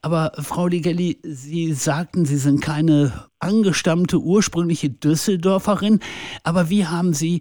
Aber 0.00 0.32
Frau 0.38 0.66
Ligelli, 0.66 1.20
Sie 1.22 1.72
sagten, 1.74 2.24
Sie 2.24 2.38
sind 2.38 2.60
keine 2.60 3.12
angestammte 3.42 4.18
ursprüngliche 4.20 4.90
Düsseldorferin. 4.90 6.00
Aber 6.42 6.70
wie 6.70 6.86
haben 6.86 7.14
Sie 7.14 7.40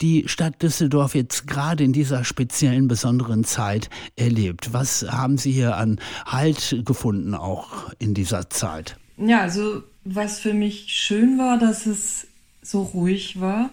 die 0.00 0.24
Stadt 0.26 0.62
Düsseldorf 0.62 1.14
jetzt 1.14 1.46
gerade 1.46 1.84
in 1.84 1.92
dieser 1.92 2.24
speziellen, 2.24 2.88
besonderen 2.88 3.44
Zeit 3.44 3.90
erlebt? 4.16 4.72
Was 4.72 5.06
haben 5.10 5.38
Sie 5.38 5.52
hier 5.52 5.76
an 5.76 6.00
Halt 6.26 6.82
gefunden, 6.84 7.34
auch 7.34 7.92
in 7.98 8.14
dieser 8.14 8.50
Zeit? 8.50 8.96
Ja, 9.16 9.40
also 9.40 9.82
was 10.04 10.38
für 10.38 10.54
mich 10.54 10.86
schön 10.88 11.38
war, 11.38 11.58
dass 11.58 11.86
es 11.86 12.26
so 12.62 12.82
ruhig 12.82 13.40
war. 13.40 13.70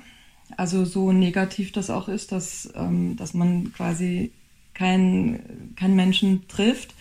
Also 0.56 0.86
so 0.86 1.12
negativ 1.12 1.72
das 1.72 1.90
auch 1.90 2.08
ist, 2.08 2.32
dass, 2.32 2.70
ähm, 2.76 3.16
dass 3.18 3.34
man 3.34 3.72
quasi 3.74 4.32
keinen 4.74 5.74
kein 5.76 5.96
Menschen 5.96 6.48
trifft 6.48 6.94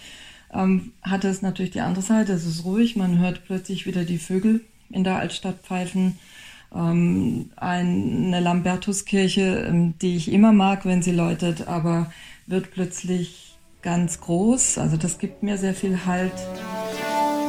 ähm, 0.57 0.93
hatte 1.03 1.29
es 1.29 1.43
natürlich 1.43 1.73
die 1.73 1.81
andere 1.81 2.03
Seite. 2.03 2.33
Es 2.33 2.47
ist 2.47 2.65
ruhig, 2.65 2.97
man 2.97 3.19
hört 3.19 3.45
plötzlich 3.45 3.87
wieder 3.87 4.05
die 4.05 4.19
Vögel 4.19 4.63
in 4.91 5.05
der 5.05 5.17
Altstadt 5.17 5.63
pfeifen. 5.63 6.19
Ähm, 6.75 7.51
eine 7.57 8.41
Lambertuskirche, 8.41 9.67
ähm, 9.69 9.95
die 10.01 10.17
ich 10.17 10.33
immer 10.33 10.53
mag, 10.53 10.85
wenn 10.85 11.03
sie 11.03 11.13
läutet, 11.13 11.69
aber 11.69 12.11
wird 12.47 12.71
plötzlich 12.71 13.57
ganz 13.83 14.21
groß. 14.21 14.79
Also 14.79 14.97
das 14.97 15.19
gibt 15.19 15.43
mir 15.43 15.59
sehr 15.59 15.75
viel 15.75 16.07
Halt. 16.07 16.33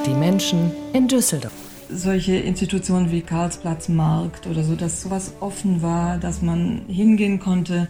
Die 0.05 0.13
Menschen 0.13 0.71
in 0.93 1.07
Düsseldorf. 1.07 1.53
Solche 1.89 2.35
Institutionen 2.35 3.11
wie 3.11 3.21
Karlsplatz 3.21 3.87
Markt 3.87 4.45
oder 4.45 4.63
so, 4.63 4.75
dass 4.75 5.01
sowas 5.01 5.33
offen 5.39 5.81
war, 5.81 6.17
dass 6.17 6.41
man 6.41 6.81
hingehen 6.87 7.39
konnte 7.39 7.87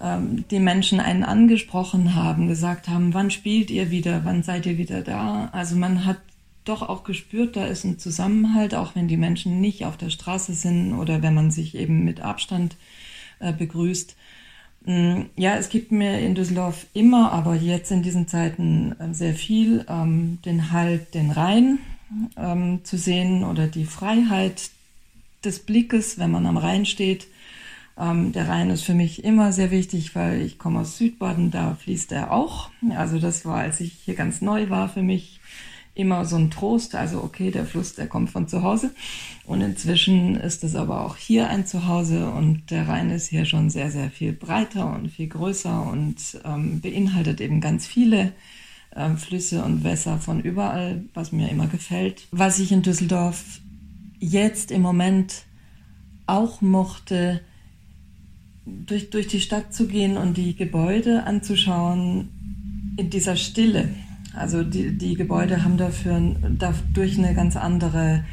ähm, 0.00 0.44
die 0.50 0.60
Menschen 0.60 1.00
einen 1.00 1.24
angesprochen 1.24 2.14
haben, 2.14 2.48
gesagt 2.48 2.88
haben, 2.88 3.14
wann 3.14 3.30
spielt 3.30 3.70
ihr 3.70 3.90
wieder, 3.90 4.24
wann 4.24 4.42
seid 4.42 4.66
ihr 4.66 4.78
wieder 4.78 5.02
da. 5.02 5.48
Also 5.52 5.76
man 5.76 6.04
hat 6.04 6.18
doch 6.64 6.82
auch 6.82 7.04
gespürt, 7.04 7.56
da 7.56 7.66
ist 7.66 7.84
ein 7.84 7.98
Zusammenhalt, 7.98 8.74
auch 8.74 8.94
wenn 8.94 9.08
die 9.08 9.16
Menschen 9.16 9.60
nicht 9.60 9.84
auf 9.84 9.96
der 9.96 10.10
Straße 10.10 10.52
sind 10.52 10.92
oder 10.92 11.22
wenn 11.22 11.34
man 11.34 11.50
sich 11.50 11.74
eben 11.74 12.04
mit 12.04 12.20
Abstand 12.20 12.76
äh, 13.40 13.52
begrüßt. 13.52 14.16
Mm, 14.84 15.22
ja, 15.36 15.56
es 15.56 15.70
gibt 15.70 15.92
mir 15.92 16.20
in 16.20 16.34
Düsseldorf 16.34 16.86
immer, 16.94 17.32
aber 17.32 17.54
jetzt 17.54 17.90
in 17.90 18.02
diesen 18.02 18.28
Zeiten 18.28 18.94
äh, 19.00 19.14
sehr 19.14 19.34
viel, 19.34 19.84
ähm, 19.88 20.38
den 20.44 20.70
Halt, 20.70 21.14
den 21.14 21.30
Rhein 21.30 21.78
ähm, 22.36 22.80
zu 22.84 22.96
sehen 22.96 23.44
oder 23.44 23.66
die 23.66 23.84
Freiheit 23.84 24.70
des 25.44 25.60
Blickes, 25.60 26.18
wenn 26.18 26.30
man 26.30 26.46
am 26.46 26.56
Rhein 26.56 26.86
steht 26.86 27.26
ähm, 27.98 28.32
der 28.32 28.48
Rhein 28.48 28.70
ist 28.70 28.82
für 28.82 28.94
mich 28.94 29.24
immer 29.24 29.52
sehr 29.52 29.70
wichtig, 29.70 30.14
weil 30.14 30.40
ich 30.42 30.58
komme 30.58 30.80
aus 30.80 30.96
Südbaden, 30.96 31.50
da 31.50 31.74
fließt 31.74 32.12
er 32.12 32.32
auch. 32.32 32.70
Also 32.96 33.18
das 33.18 33.44
war, 33.44 33.58
als 33.58 33.80
ich 33.80 33.92
hier 34.04 34.14
ganz 34.14 34.40
neu 34.40 34.70
war, 34.70 34.88
für 34.88 35.02
mich 35.02 35.40
immer 35.94 36.24
so 36.24 36.36
ein 36.36 36.50
Trost. 36.50 36.94
Also 36.94 37.22
okay, 37.22 37.50
der 37.50 37.66
Fluss, 37.66 37.94
der 37.94 38.06
kommt 38.06 38.30
von 38.30 38.46
zu 38.46 38.62
Hause. 38.62 38.94
Und 39.44 39.60
inzwischen 39.60 40.36
ist 40.36 40.62
es 40.62 40.76
aber 40.76 41.04
auch 41.04 41.16
hier 41.16 41.50
ein 41.50 41.66
Zuhause 41.66 42.30
und 42.30 42.70
der 42.70 42.86
Rhein 42.86 43.10
ist 43.10 43.26
hier 43.26 43.44
schon 43.44 43.68
sehr, 43.68 43.90
sehr 43.90 44.10
viel 44.10 44.32
breiter 44.32 44.94
und 44.94 45.10
viel 45.10 45.28
größer 45.28 45.82
und 45.90 46.16
ähm, 46.44 46.80
beinhaltet 46.80 47.40
eben 47.40 47.60
ganz 47.60 47.86
viele 47.86 48.32
ähm, 48.94 49.18
Flüsse 49.18 49.64
und 49.64 49.82
Wässer 49.82 50.18
von 50.18 50.40
überall, 50.40 51.04
was 51.14 51.32
mir 51.32 51.50
immer 51.50 51.66
gefällt. 51.66 52.28
Was 52.30 52.60
ich 52.60 52.70
in 52.70 52.82
Düsseldorf 52.82 53.60
jetzt 54.20 54.70
im 54.70 54.82
Moment 54.82 55.44
auch 56.26 56.60
mochte, 56.60 57.40
durch, 58.86 59.10
durch 59.10 59.26
die 59.26 59.40
Stadt 59.40 59.74
zu 59.74 59.86
gehen 59.86 60.16
und 60.16 60.36
die 60.36 60.56
Gebäude 60.56 61.24
anzuschauen 61.24 62.28
in 62.96 63.10
dieser 63.10 63.36
Stille. 63.36 63.88
Also 64.34 64.62
die, 64.62 64.96
die 64.96 65.14
Gebäude 65.14 65.64
haben 65.64 65.76
dafür 65.76 66.20
dadurch 66.58 67.18
eine 67.18 67.34
ganz 67.34 67.56
andere 67.56 68.24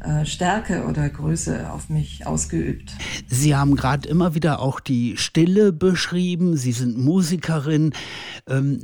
äh, 0.00 0.26
Stärke 0.26 0.84
oder 0.86 1.08
Größe 1.08 1.70
auf 1.72 1.88
mich 1.88 2.26
ausgeübt. 2.26 2.92
Sie 3.26 3.54
haben 3.54 3.76
gerade 3.76 4.08
immer 4.08 4.34
wieder 4.34 4.60
auch 4.60 4.80
die 4.80 5.16
Stille 5.16 5.72
beschrieben. 5.72 6.56
Sie 6.56 6.72
sind 6.72 6.98
Musikerin. 6.98 7.92
Ähm, 8.48 8.82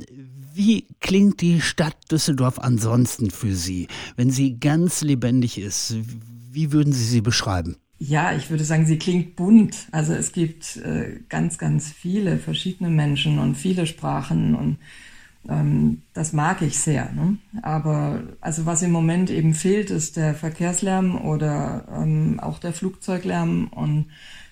wie 0.55 0.87
klingt 0.99 1.41
die 1.41 1.61
Stadt 1.61 1.95
Düsseldorf 2.11 2.59
ansonsten 2.59 3.31
für 3.31 3.55
Sie, 3.55 3.87
wenn 4.15 4.29
sie 4.29 4.59
ganz 4.59 5.01
lebendig 5.01 5.57
ist? 5.57 5.95
Wie 6.51 6.71
würden 6.71 6.93
Sie 6.93 7.05
sie 7.05 7.21
beschreiben? 7.21 7.77
Ja, 8.05 8.33
ich 8.35 8.49
würde 8.49 8.65
sagen, 8.65 8.85
sie 8.85 8.97
klingt 8.97 9.37
bunt. 9.37 9.87
Also 9.93 10.13
es 10.13 10.33
gibt 10.33 10.75
äh, 10.75 11.21
ganz, 11.29 11.57
ganz 11.57 11.89
viele 11.89 12.37
verschiedene 12.37 12.89
Menschen 12.89 13.39
und 13.39 13.55
viele 13.55 13.87
Sprachen 13.87 14.55
und 14.55 14.77
ähm, 15.47 16.01
das 16.13 16.33
mag 16.33 16.61
ich 16.61 16.77
sehr. 16.77 17.09
Ne? 17.13 17.37
Aber 17.61 18.21
also 18.41 18.65
was 18.65 18.81
im 18.81 18.91
Moment 18.91 19.29
eben 19.29 19.53
fehlt, 19.53 19.89
ist 19.89 20.17
der 20.17 20.35
Verkehrslärm 20.35 21.15
oder 21.15 21.85
ähm, 21.95 22.41
auch 22.41 22.59
der 22.59 22.73
Flugzeuglärm 22.73 23.67
und 23.67 24.07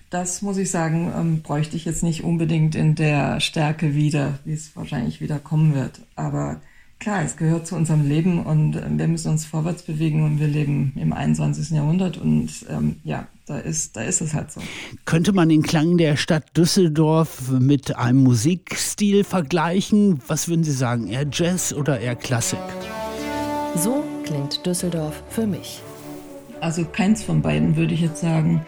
das 0.08 0.40
muss 0.40 0.56
ich 0.56 0.70
sagen, 0.70 1.12
ähm, 1.14 1.42
bräuchte 1.42 1.76
ich 1.76 1.84
jetzt 1.84 2.02
nicht 2.02 2.24
unbedingt 2.24 2.74
in 2.74 2.94
der 2.94 3.38
Stärke 3.40 3.94
wieder, 3.94 4.38
wie 4.46 4.54
es 4.54 4.74
wahrscheinlich 4.76 5.20
wieder 5.20 5.38
kommen 5.38 5.74
wird. 5.74 6.00
Aber 6.16 6.62
Klar, 7.02 7.24
es 7.24 7.36
gehört 7.36 7.66
zu 7.66 7.74
unserem 7.74 8.08
Leben 8.08 8.46
und 8.46 8.76
äh, 8.76 8.82
wir 8.88 9.08
müssen 9.08 9.32
uns 9.32 9.44
vorwärts 9.44 9.82
bewegen 9.82 10.22
und 10.22 10.38
wir 10.38 10.46
leben 10.46 10.92
im 10.94 11.12
21. 11.12 11.70
Jahrhundert 11.70 12.16
und 12.16 12.48
ähm, 12.70 12.94
ja, 13.02 13.26
da 13.52 13.58
ist, 13.58 13.96
da 13.96 14.02
ist 14.02 14.20
es 14.22 14.32
halt 14.32 14.50
so. 14.50 14.60
Könnte 15.04 15.32
man 15.32 15.48
den 15.48 15.62
Klang 15.62 15.98
der 15.98 16.16
Stadt 16.16 16.56
Düsseldorf 16.56 17.50
mit 17.50 17.96
einem 17.96 18.22
Musikstil 18.22 19.24
vergleichen? 19.24 20.20
Was 20.26 20.48
würden 20.48 20.64
Sie 20.64 20.72
sagen, 20.72 21.08
eher 21.08 21.26
Jazz 21.30 21.74
oder 21.74 22.00
eher 22.00 22.16
Klassik? 22.16 22.58
So 23.76 24.04
klingt 24.24 24.64
Düsseldorf 24.64 25.22
für 25.28 25.46
mich. 25.46 25.82
Also 26.60 26.84
keins 26.84 27.22
von 27.22 27.42
beiden 27.42 27.76
würde 27.76 27.92
ich 27.92 28.00
jetzt 28.00 28.22
sagen. 28.22 28.64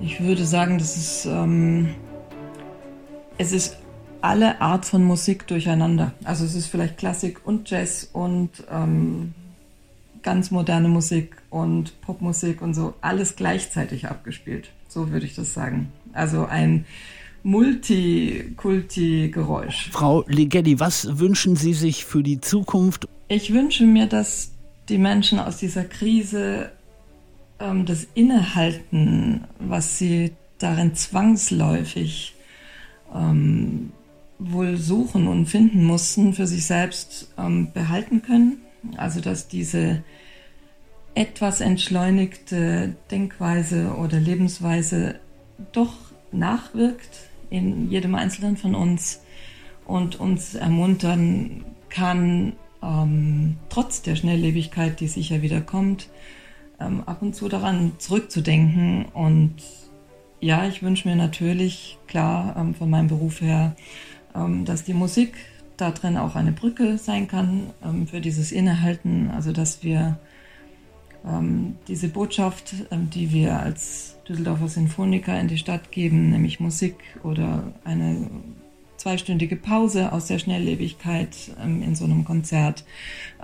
Ich 0.00 0.20
würde 0.20 0.44
sagen, 0.44 0.78
das 0.78 0.96
ist, 0.96 1.26
ähm, 1.26 1.94
es 3.38 3.52
ist 3.52 3.76
alle 4.20 4.60
Art 4.60 4.84
von 4.84 5.02
Musik 5.02 5.46
durcheinander. 5.48 6.12
Also 6.22 6.44
es 6.44 6.54
ist 6.54 6.66
vielleicht 6.66 6.98
Klassik 6.98 7.40
und 7.44 7.68
Jazz 7.68 8.08
und 8.12 8.50
ähm, 8.70 9.34
ganz 10.26 10.50
moderne 10.50 10.88
Musik 10.88 11.36
und 11.50 12.00
Popmusik 12.00 12.60
und 12.60 12.74
so, 12.74 12.94
alles 13.00 13.36
gleichzeitig 13.36 14.08
abgespielt. 14.08 14.70
So 14.88 15.12
würde 15.12 15.24
ich 15.24 15.36
das 15.36 15.54
sagen. 15.54 15.92
Also 16.12 16.46
ein 16.46 16.84
Multikulti-Geräusch. 17.44 19.90
Frau 19.92 20.24
Ligeti, 20.26 20.80
was 20.80 21.20
wünschen 21.20 21.54
Sie 21.54 21.74
sich 21.74 22.04
für 22.04 22.24
die 22.24 22.40
Zukunft? 22.40 23.06
Ich 23.28 23.52
wünsche 23.52 23.84
mir, 23.84 24.06
dass 24.06 24.50
die 24.88 24.98
Menschen 24.98 25.38
aus 25.38 25.58
dieser 25.58 25.84
Krise 25.84 26.72
ähm, 27.60 27.86
das 27.86 28.08
Innehalten, 28.14 29.44
was 29.60 29.98
sie 29.98 30.32
darin 30.58 30.96
zwangsläufig 30.96 32.34
ähm, 33.14 33.92
wohl 34.40 34.76
suchen 34.76 35.28
und 35.28 35.46
finden 35.46 35.84
mussten, 35.84 36.34
für 36.34 36.48
sich 36.48 36.66
selbst 36.66 37.32
ähm, 37.38 37.68
behalten 37.72 38.22
können. 38.22 38.56
Also 38.96 39.20
dass 39.20 39.46
diese 39.46 40.02
etwas 41.16 41.62
entschleunigte 41.62 42.94
Denkweise 43.10 43.94
oder 43.96 44.20
Lebensweise 44.20 45.18
doch 45.72 45.94
nachwirkt 46.30 47.30
in 47.48 47.90
jedem 47.90 48.14
Einzelnen 48.14 48.58
von 48.58 48.74
uns 48.74 49.22
und 49.86 50.20
uns 50.20 50.54
ermuntern 50.54 51.64
kann, 51.88 52.52
ähm, 52.82 53.56
trotz 53.70 54.02
der 54.02 54.16
Schnelllebigkeit, 54.16 55.00
die 55.00 55.08
sicher 55.08 55.40
wieder 55.40 55.62
kommt, 55.62 56.10
ähm, 56.78 57.02
ab 57.06 57.22
und 57.22 57.34
zu 57.34 57.48
daran 57.48 57.92
zurückzudenken. 57.96 59.06
Und 59.06 59.54
ja, 60.40 60.66
ich 60.66 60.82
wünsche 60.82 61.08
mir 61.08 61.16
natürlich, 61.16 61.96
klar, 62.08 62.54
ähm, 62.58 62.74
von 62.74 62.90
meinem 62.90 63.08
Beruf 63.08 63.40
her, 63.40 63.74
ähm, 64.34 64.66
dass 64.66 64.84
die 64.84 64.92
Musik 64.92 65.34
da 65.78 65.92
drin 65.92 66.18
auch 66.18 66.36
eine 66.36 66.52
Brücke 66.52 66.98
sein 66.98 67.26
kann 67.26 67.70
ähm, 67.82 68.06
für 68.06 68.20
dieses 68.20 68.52
Innehalten, 68.52 69.30
also 69.30 69.52
dass 69.52 69.82
wir 69.82 70.18
ähm, 71.26 71.76
diese 71.88 72.08
Botschaft, 72.08 72.74
die 72.90 73.32
wir 73.32 73.58
als 73.58 74.16
Düsseldorfer 74.28 74.68
Sinfoniker 74.68 75.38
in 75.38 75.48
die 75.48 75.58
Stadt 75.58 75.90
geben, 75.92 76.30
nämlich 76.30 76.60
Musik 76.60 76.96
oder 77.22 77.72
eine 77.84 78.30
zweistündige 78.96 79.56
Pause 79.56 80.12
aus 80.12 80.26
der 80.26 80.38
Schnelllebigkeit 80.38 81.36
in 81.62 81.94
so 81.94 82.06
einem 82.06 82.24
Konzert 82.24 82.84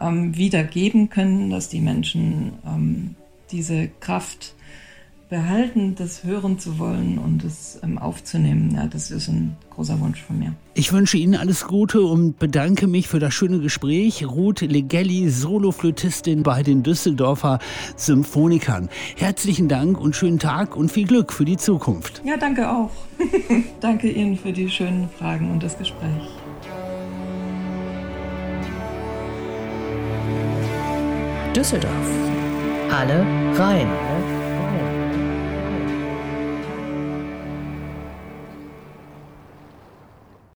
wiedergeben 0.00 1.08
können, 1.08 1.50
dass 1.50 1.68
die 1.68 1.80
Menschen 1.80 3.14
diese 3.52 3.88
Kraft 4.00 4.56
behalten, 5.32 5.94
das 5.94 6.24
hören 6.24 6.58
zu 6.58 6.78
wollen 6.78 7.16
und 7.16 7.42
es 7.42 7.80
ähm, 7.82 7.96
aufzunehmen. 7.96 8.74
Ja, 8.76 8.86
das 8.86 9.10
ist 9.10 9.28
ein 9.28 9.56
großer 9.70 9.98
Wunsch 9.98 10.20
von 10.20 10.38
mir. 10.38 10.52
Ich 10.74 10.92
wünsche 10.92 11.16
Ihnen 11.16 11.36
alles 11.36 11.66
Gute 11.66 12.02
und 12.02 12.38
bedanke 12.38 12.86
mich 12.86 13.08
für 13.08 13.18
das 13.18 13.32
schöne 13.32 13.58
Gespräch. 13.58 14.26
Ruth 14.26 14.60
Legelli, 14.60 15.30
Soloflötistin 15.30 16.42
bei 16.42 16.62
den 16.62 16.82
Düsseldorfer 16.82 17.60
Symphonikern. 17.96 18.90
Herzlichen 19.16 19.68
Dank 19.68 19.98
und 19.98 20.14
schönen 20.14 20.38
Tag 20.38 20.76
und 20.76 20.92
viel 20.92 21.06
Glück 21.06 21.32
für 21.32 21.46
die 21.46 21.56
Zukunft. 21.56 22.20
Ja, 22.26 22.36
danke 22.36 22.70
auch. 22.70 22.90
danke 23.80 24.10
Ihnen 24.10 24.36
für 24.36 24.52
die 24.52 24.68
schönen 24.68 25.08
Fragen 25.18 25.50
und 25.50 25.62
das 25.62 25.78
Gespräch. 25.78 26.28
Düsseldorf. 31.54 31.90
Alle 32.90 33.24
rein. 33.56 33.88